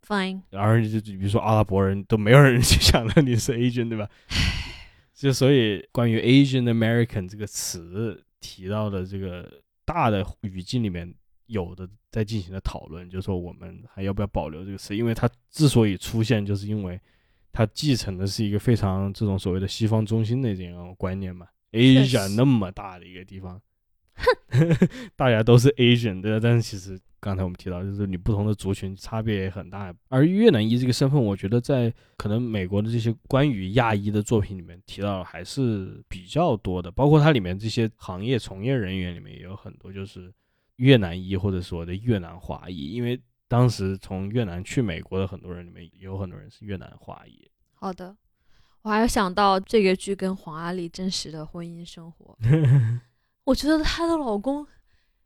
[0.06, 0.42] Fine。
[0.50, 4.08] 而就比如说阿拉伯人都没有人去想到你是 Asian，对吧？
[5.14, 9.48] 就所以，关于 Asian American 这个词提到的这个
[9.84, 11.14] 大的语境里面，
[11.46, 14.96] 有的在进行的讨论，就是说我们还要不要保留这个词？
[14.96, 17.00] 因为它之所以出现，就是因为
[17.52, 21.46] 它继承的是一个非常这种所谓的西方中心的这样观念嘛。
[21.70, 23.62] Asia 那么大的一个地方，
[25.14, 26.40] 大家都是 Asian 对吧？
[26.42, 27.00] 但是其实。
[27.22, 40.34] 刚才我们提到，就是你不同的族群差别也很大，而越南裔这个身份，我觉得在可能美国的这些关于亚裔的作品里面提到还是比较多的，包括它里面这些行业从业人员里面也有很多就是
[40.78, 43.16] 越南裔或者说的越南华裔，因为
[43.46, 47.48] 当时从越南去美国的很多人里面也有很多人是越南华裔。
[47.74, 48.16] 好的，
[48.82, 52.36] 我还想到这个剧跟黄阿丽真实的婚姻生活，
[53.46, 54.66] 我觉得她的老公。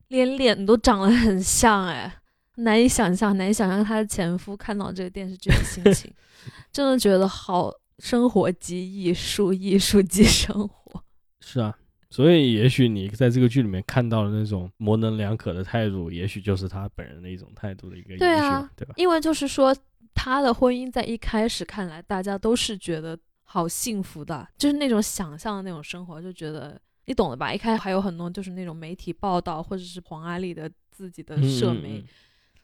[0.09, 2.13] 连脸都长得很像哎，
[2.57, 6.13] 难以想象，难以想象她的前夫看到这个电视剧的心情，
[6.71, 11.03] 真的觉得好生活即艺术，艺术即生活。
[11.41, 11.77] 是啊，
[12.11, 18.95] 所以也许你在这个剧里面看到的那种模棱两可的态度，也许就是他本人的一种态度的一个对啊，对吧？
[18.97, 19.77] 因为就是说，
[20.15, 26.81] 他的婚姻在一开始看来，大家都是觉得好幸福的，就是那种想象的那种生活，就觉得。
[27.07, 27.55] 你懂的吧？
[27.55, 32.05] 一开始还有很多就是那种媒体报道，或者是黄阿丽的自己的社媒，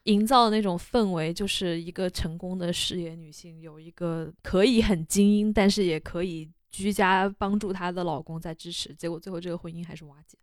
[0.04, 8.92] 营造的那种氛围，就是一个成功的事业女性，有一个可以很精英，但是也可以居家帮助她的老公在支持。
[8.94, 10.36] 结果最后这个婚姻还是瓦解，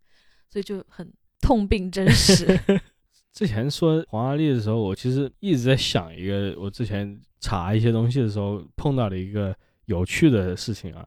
[0.48, 2.58] 所以就很痛并真实。
[3.34, 11.06] 之前说黄阿丽的时候，我其实一直在想一个，我之前查一些东西的时候碰到的一个有趣的事情啊。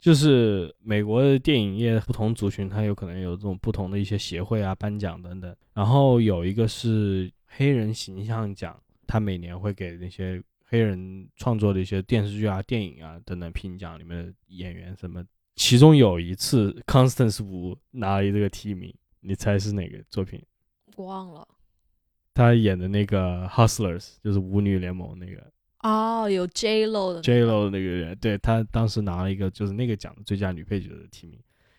[0.00, 5.54] 就是美国的电影业不同族群，它有可能有这种不同的一些协会啊、颁奖等等。
[5.74, 15.22] 然后有一个是黑人形象奖，他每年会给那些黑人创作的一些电视剧啊、电影啊等等评奖，里面的演员什么。
[15.56, 20.42] 其中有一次，Constance Wu 拿了这个提名，你猜是哪个作品？
[20.96, 21.46] 我忘了。
[22.32, 25.52] 他演的那个 Hustlers，就是舞女联盟那个。
[25.82, 31.38] 哦，有 J Lo 的 J Lo 的那个人，对他当时拿了一个就是那个奖的最佳女配角的提名。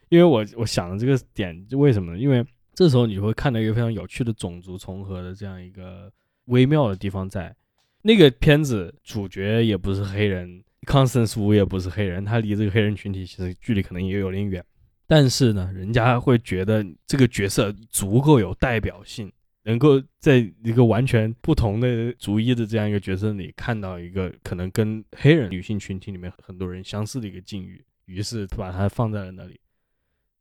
[0.09, 2.17] 因为我我想的这个点，为什么呢？
[2.19, 6.11] 因为这时候你会看到一个非常有趣的种族重合的这样一个
[6.45, 7.55] 微妙的地方在。
[8.01, 14.65] 那个片子主角也不是黑人，constance 五·也不是黑人，他离这个黑人群体其实距离可能也有点远。
[15.05, 19.31] 但是呢，人家会觉得这个角色足够有代表性，
[19.63, 29.59] 能够在一个完全不同的族裔的这样一个角色里看到一个可能跟黑人女性群体里面很多人相似的一个境遇，于是把它放在了那里。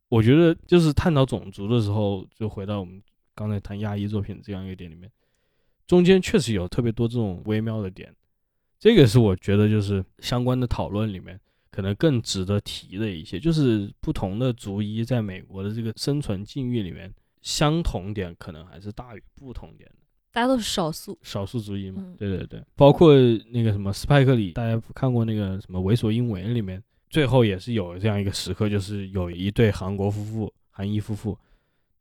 [0.08, 3.00] 我觉得就是探讨种族的时候，就回到我们
[3.34, 5.10] 刚才谈亚裔作品这样一个点里面。
[5.86, 8.14] 中间确实有特别多这种微妙的点，
[8.78, 11.38] 这个是我觉得就是相关的讨论里面
[11.70, 17.12] 可能更值得提的一些，就是不同的族裔在美国的这个生存境遇里面，
[17.42, 19.96] 相同点可能还是大于不同点的。
[20.32, 23.14] 大家都是少数，少数族裔嘛，对对对，包括
[23.52, 31.36] 那个什么斯派克里，大家看过那个什么《为所应为》里面，最后也是有这样一个时刻，就是有一对韩国夫妇，韩裔夫妇。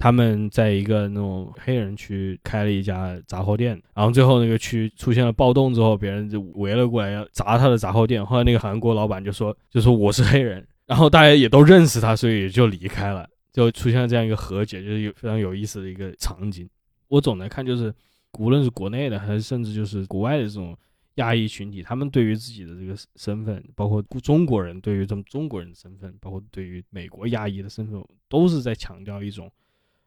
[0.02, 8.26] 他们在一个那种黑人区开了一家杂货店，然后最后那个区出现了暴动之后，别人就围了过来要砸他的杂货店。
[8.26, 16.70] 后来那个韩国老板就说：“就说我是黑人。”然后大家也都认识他，所以就离开了，就出现了这样一个和解，就是有非常有意思的一个场景。
[17.08, 17.94] 我总来看，就是
[18.38, 20.78] 无论是国内的，还是甚至就是国外的这种
[21.16, 29.52] 亚裔群体，他们对于自己的这个身份，包括中国人对于这种中国人的身份，包括对于美国亚裔的身份，都是在强调一种。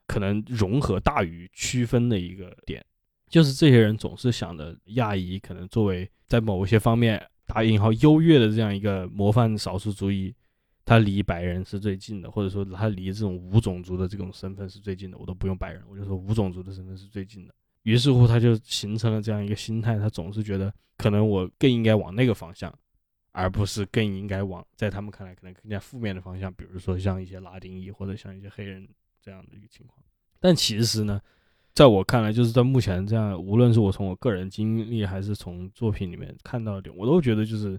[0.05, 2.85] 可能融合大于区分的一个点，
[3.31, 10.35] 就是这些人总是想着亚裔可能作为在某一些方面打引号优越的这样一个模范少数族裔，
[10.85, 15.19] 他离白人是最近的，或者说他离这种无种族的这种身份是最近的。
[15.19, 17.55] 我都不用白人，我就说无种族的身份是最近的。
[17.83, 22.73] 于是乎，他就形成了这样一个心态，他总是觉得可能我更应该往那个方向，
[23.33, 28.89] 而不是更应该往在他们看来可能更加负面的方向，比如说像一些拉丁裔或者像一些黑人。
[29.25, 30.03] 这样的一个情况，
[30.41, 31.21] 但其实呢，
[31.73, 37.79] 在我看来，就是在目前这样，无论是我从我个人经历，还是从作品里面看到的点，我都觉得就是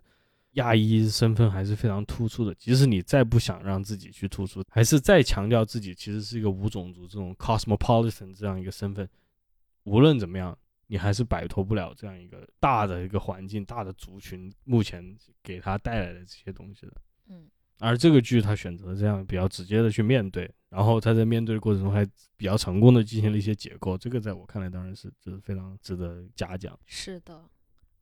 [0.53, 2.53] 亚裔身份还是非常突出的。
[2.55, 9.07] 即使你再不想让自己去突出，还是再强调自己其实是一个无种族这种 cosmopolitan 这样一个身份，
[9.83, 16.93] 无论怎么样，你还是摆脱不了这样一个大的一个环境、大的族群目前给他带来的这些东西的。
[17.29, 17.49] 嗯。
[17.79, 22.05] 而这个剧他选择这样比较直接的去面对，然后他在面对的过程中还
[22.37, 26.79] 比较成功的进行了一些解构，这个在我看来当然是就是非常值得嘉奖。
[26.85, 27.43] 是的，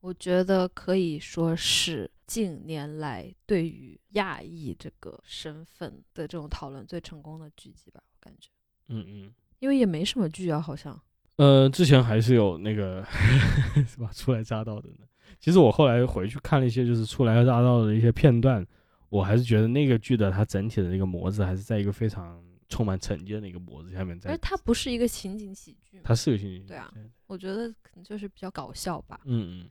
[0.02, 8.49] 我觉得可以说是近年来对于亚裔这个身份的这种讨论最成功的剧集吧，我感觉。
[8.88, 10.99] 嗯嗯，因为也没什么剧啊，好像。
[11.38, 13.06] 呃，之前还是有那个
[13.88, 14.10] 是吧？
[14.14, 15.06] 初来乍到的呢。
[15.39, 18.66] 其实我后来回去看了一些就是初来乍到的一些片段。
[19.10, 24.30] 我还是觉得那个剧的它整体的那个模子还是在一个非常充满成见的一个模子下面在。
[24.32, 26.68] 而它不是一个情景喜剧，它是个情景喜剧。
[26.70, 26.93] 对啊，
[27.28, 29.20] 我觉得可能就是比较搞笑吧。
[29.26, 29.70] 嗯嗯。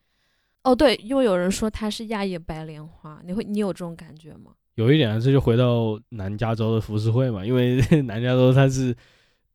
[0.63, 4.53] 哦，对，因为有人说它是亚裔白莲花，你会你有这种感觉吗？
[4.75, 8.95] 有一点，这就回到南加州的浮世绘嘛，因为 南加州它是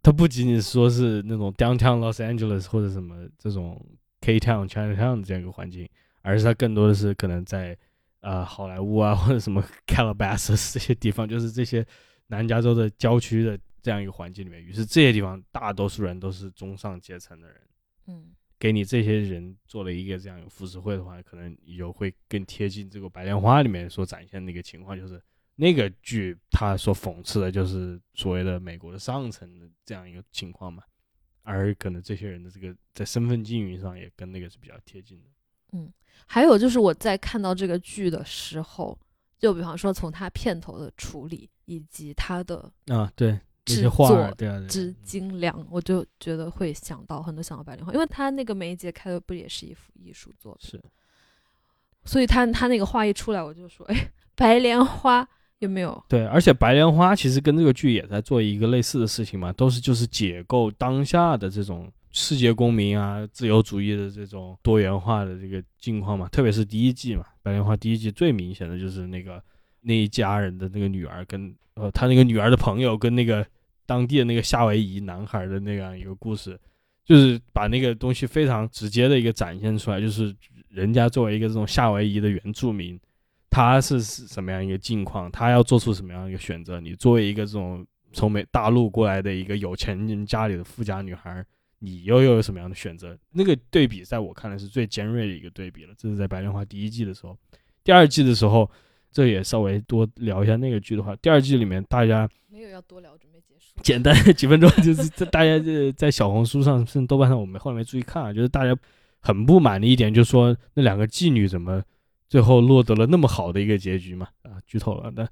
[0.01, 3.80] 它不仅仅说是那种 downtown Los Angeles 或者什么这种
[4.22, 5.88] K town Chinatown 这样一个环境，
[6.22, 7.78] 而是它更多的是可能在。
[8.22, 11.86] 呃，好莱坞啊，或者什么 Calabasas 这些地方，就是这些
[12.26, 17.58] 南加州的郊区的这样一个环境里面，于是这些地方大多数人都是中上阶层的人。
[18.08, 25.22] 嗯，给你这些人做了一个这样有浮世绘的话，可能你就会更贴近这个白莲花里面所展现的一个情况，就是
[25.56, 30.84] 那个剧它所讽刺的就是所谓的美国的上层的这样一个情况嘛，
[31.43, 35.30] 而可能这些人的这个在身份经营上也跟那个是比较贴近的。
[35.74, 35.91] 嗯。
[36.26, 38.97] 还有就是我在看到这个剧的时候，
[39.38, 44.34] 就比方说从它片头的处理以及它的啊对制作
[44.70, 50.70] 之精良，我就觉得会想到很多想到白莲花，因为他那个梅姐开的不也是一幅艺术作品？
[50.72, 50.82] 是，
[52.05, 55.28] 所以他他那个画一出来，我就说，哎，白莲花
[55.59, 56.03] 有没有？
[56.07, 61.91] 对，而且白莲花其实跟这个剧也在做一个类似的事情嘛，都是就是解构当下的这种。
[62.18, 69.43] 世界公民啊，自由主义的这种多元化的这个境况嘛，特别是第一季嘛，《白莲花》第一季最明显的就是那个
[69.82, 73.45] 那一家人的那个女儿跟呃他那个女儿的朋友跟那个
[73.86, 76.59] 当地的那个夏威夷男孩的那样一个故事，
[77.03, 80.36] 就是把那个东西非常直接的一个展现出来，就是
[80.69, 82.99] 人家作为一个这种夏威夷的原住民，
[83.49, 91.45] 他是什么样一个境况，他要做出什么样一个选择，你作为一个这种从美大陆过来的一个有钱人家里的富家女孩。
[91.79, 93.15] 你又有什么样的选择？
[93.31, 95.93] 那个对比在我看来是最尖锐的一个对比了。
[95.95, 97.38] 这是在《白莲花》第一季的时候，
[97.83, 98.67] 第二季的时候，
[99.16, 103.82] 这也稍微多聊一下那个剧的话，第二季里面大家没有要多聊，准备结束。
[103.82, 108.76] 简单几分钟，就是这大家这在小红书上甚至豆瓣上，我们后来没注意看啊，就是大家
[109.22, 111.82] 很不满的一点，就是说那两个妓女怎么
[112.28, 114.28] 最后落得了那么好的一个结局嘛？
[114.43, 115.09] 啊，剧透了。
[115.16, 115.26] 但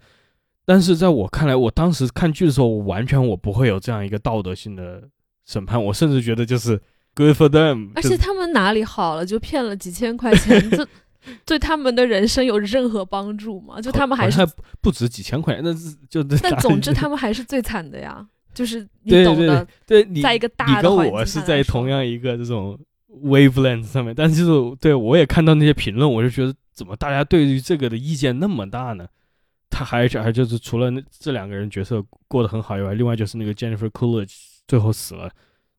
[0.63, 5.03] 但是在我看来，我当时看剧的时候，我完全我不会有这样一个道德性的
[5.45, 6.81] 审判，我甚至觉得就是
[7.13, 7.91] good for them。
[7.95, 10.88] 而且他们哪里好了，就骗了几千块钱，这
[11.45, 13.80] 对他们的人生有任何帮助吗？
[13.82, 14.45] 就他们还是
[14.82, 22.78] 不止几千块钱，那是就但总之他们还是最惨的呀，就是你懂的，对你在一个大你跟的环境我是在同样一个这种
[23.24, 29.07] wavelength 上面，但是就是对我也看到那些评论，我就觉得怎么大家对于这个的意见那么大呢？
[29.69, 34.36] 他还还就是除了那这两个人角色过得很好以外，另外就是那个 Jennifer Coolidge
[34.67, 35.32] 最后死了，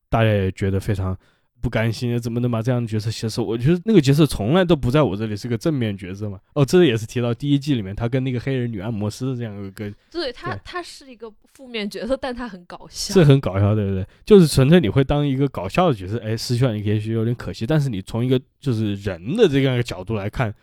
[0.09, 1.17] 大家也觉得非常
[1.65, 3.41] 不甘心，怎么能把这样的角色写死？
[3.41, 6.39] 我觉得那个角色从来都不在我这里是个正面角色嘛。
[6.53, 13.15] 哦，这也是提到第一季里面他跟那个黑人女按摩师的这样一个对他对他是一个负面角色，但他很搞笑。
[13.15, 14.07] 是很搞笑，对不对？
[14.27, 20.55] 就是纯粹你会当一个搞笑的角色，哎，失去了你也许有点可惜，但是你从一个就是人的这样一个角度来看，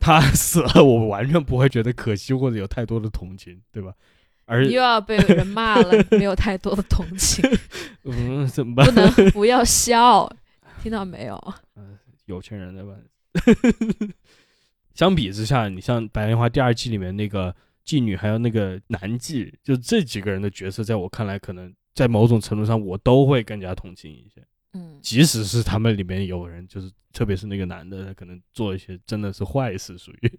[0.00, 3.92] 他死了，我完全不会觉得可惜或者有太多的同情，对吧？
[4.46, 7.44] 而又要被人骂了，没有太多的同情，
[8.04, 8.92] 嗯，怎么办不？
[9.00, 10.30] 能不要笑，
[10.82, 11.54] 听到没有？
[11.76, 12.94] 嗯 有钱人的吧？
[14.94, 24.42] 相比之下，你像《白莲花》第二季里面那个妓女，还有那个男妓，就这几个人的角色，在我看来，可能在某种程度上，我都会更加同情一些。
[24.72, 30.38] 嗯，即使是他们里面有人，就是特别是那个男的，他可能做一些真的是坏事，属于。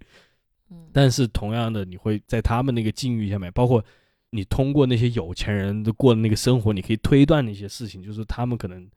[0.92, 3.84] 但是同样的，你会在他们那个境遇下面，包括
[4.32, 8.90] 你通过那些有钱人的过的那个生活，你可以推断那些事情，就是他们可能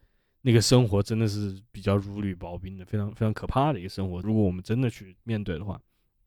[0.43, 4.21] 那个生活真的是比较如履薄冰的，非常非常可怕的一个生活。
[4.21, 5.81] 如果我们真的去面对的话，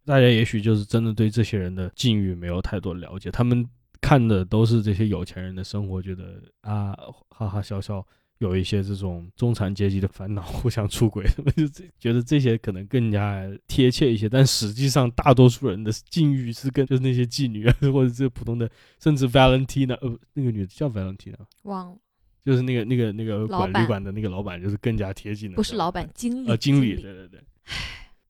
[0.06, 3.68] 大家也许就是真的对这些人的境遇没有太多了解，他们
[4.00, 6.96] 看的都是这些有钱人的生活，觉得啊
[7.30, 8.06] 哈哈笑笑。
[8.42, 11.24] 有一些这种中产阶级的烦恼， 互相出轨，
[11.56, 14.28] 就这觉得这些可能更加贴切一些。
[14.28, 18.68] 但实际上，大多数人的境遇是跟就是那些妓女啊，或者是普通的，
[19.00, 21.98] 甚至 Valentina，呃，那个女的叫 Valentina，忘了，
[22.44, 25.56] 就是那个那个那个管旅馆的那个老板，就是更加贴近的。
[25.56, 26.50] 不是老板，经理。
[26.50, 27.40] 呃，经理，对对对，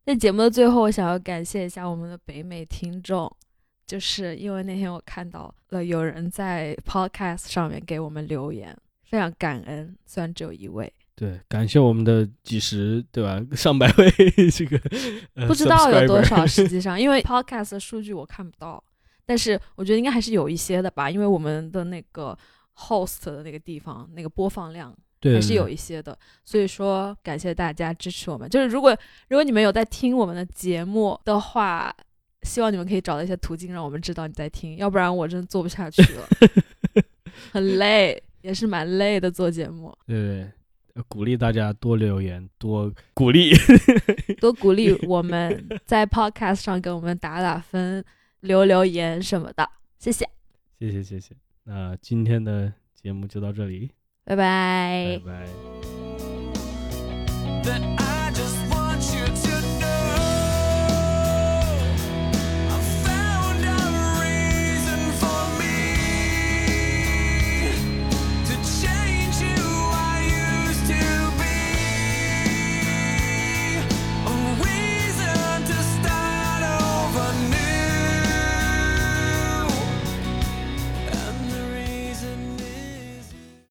[0.06, 3.34] 在节目的最后，我想要感谢一下我们的北美听众，
[3.88, 8.78] 就是因为那天我看到了有人在 Podcast 上面给我们留言，
[9.12, 14.10] 非常感恩，虽然只有一位，对，感谢我们的几十对吧， 上百位
[14.50, 14.80] 这个、
[15.34, 18.82] 呃、不知道有多少，实际上，因为 Podcast 的数据我看不到，
[19.26, 22.38] 但是我觉得应该还是有一些的吧，因为我们的那个
[22.78, 28.50] host 的那个地方那个播放量对还是有一些的，所以说感谢大家支持我们。
[28.50, 28.98] 就是如果
[29.28, 31.94] 如果你们有在听我们的节目的话，
[32.44, 36.28] 希望你们可以找到一些途径让我们知道你在听，要不然我真的做不下去了，
[37.52, 39.96] 很累，也是蛮累的做节目。
[40.06, 40.18] 对
[40.94, 43.54] 对鼓励大家多留言，多鼓励。
[44.42, 48.04] 多鼓励我们在 Podcast 上给我们打打分、
[48.42, 49.68] 留留言什么的，
[49.98, 50.28] 谢谢，
[50.80, 51.36] 谢谢谢谢。
[51.64, 53.92] 那今天的节目就到这里，
[54.26, 55.46] 拜拜拜
[57.64, 58.21] 拜。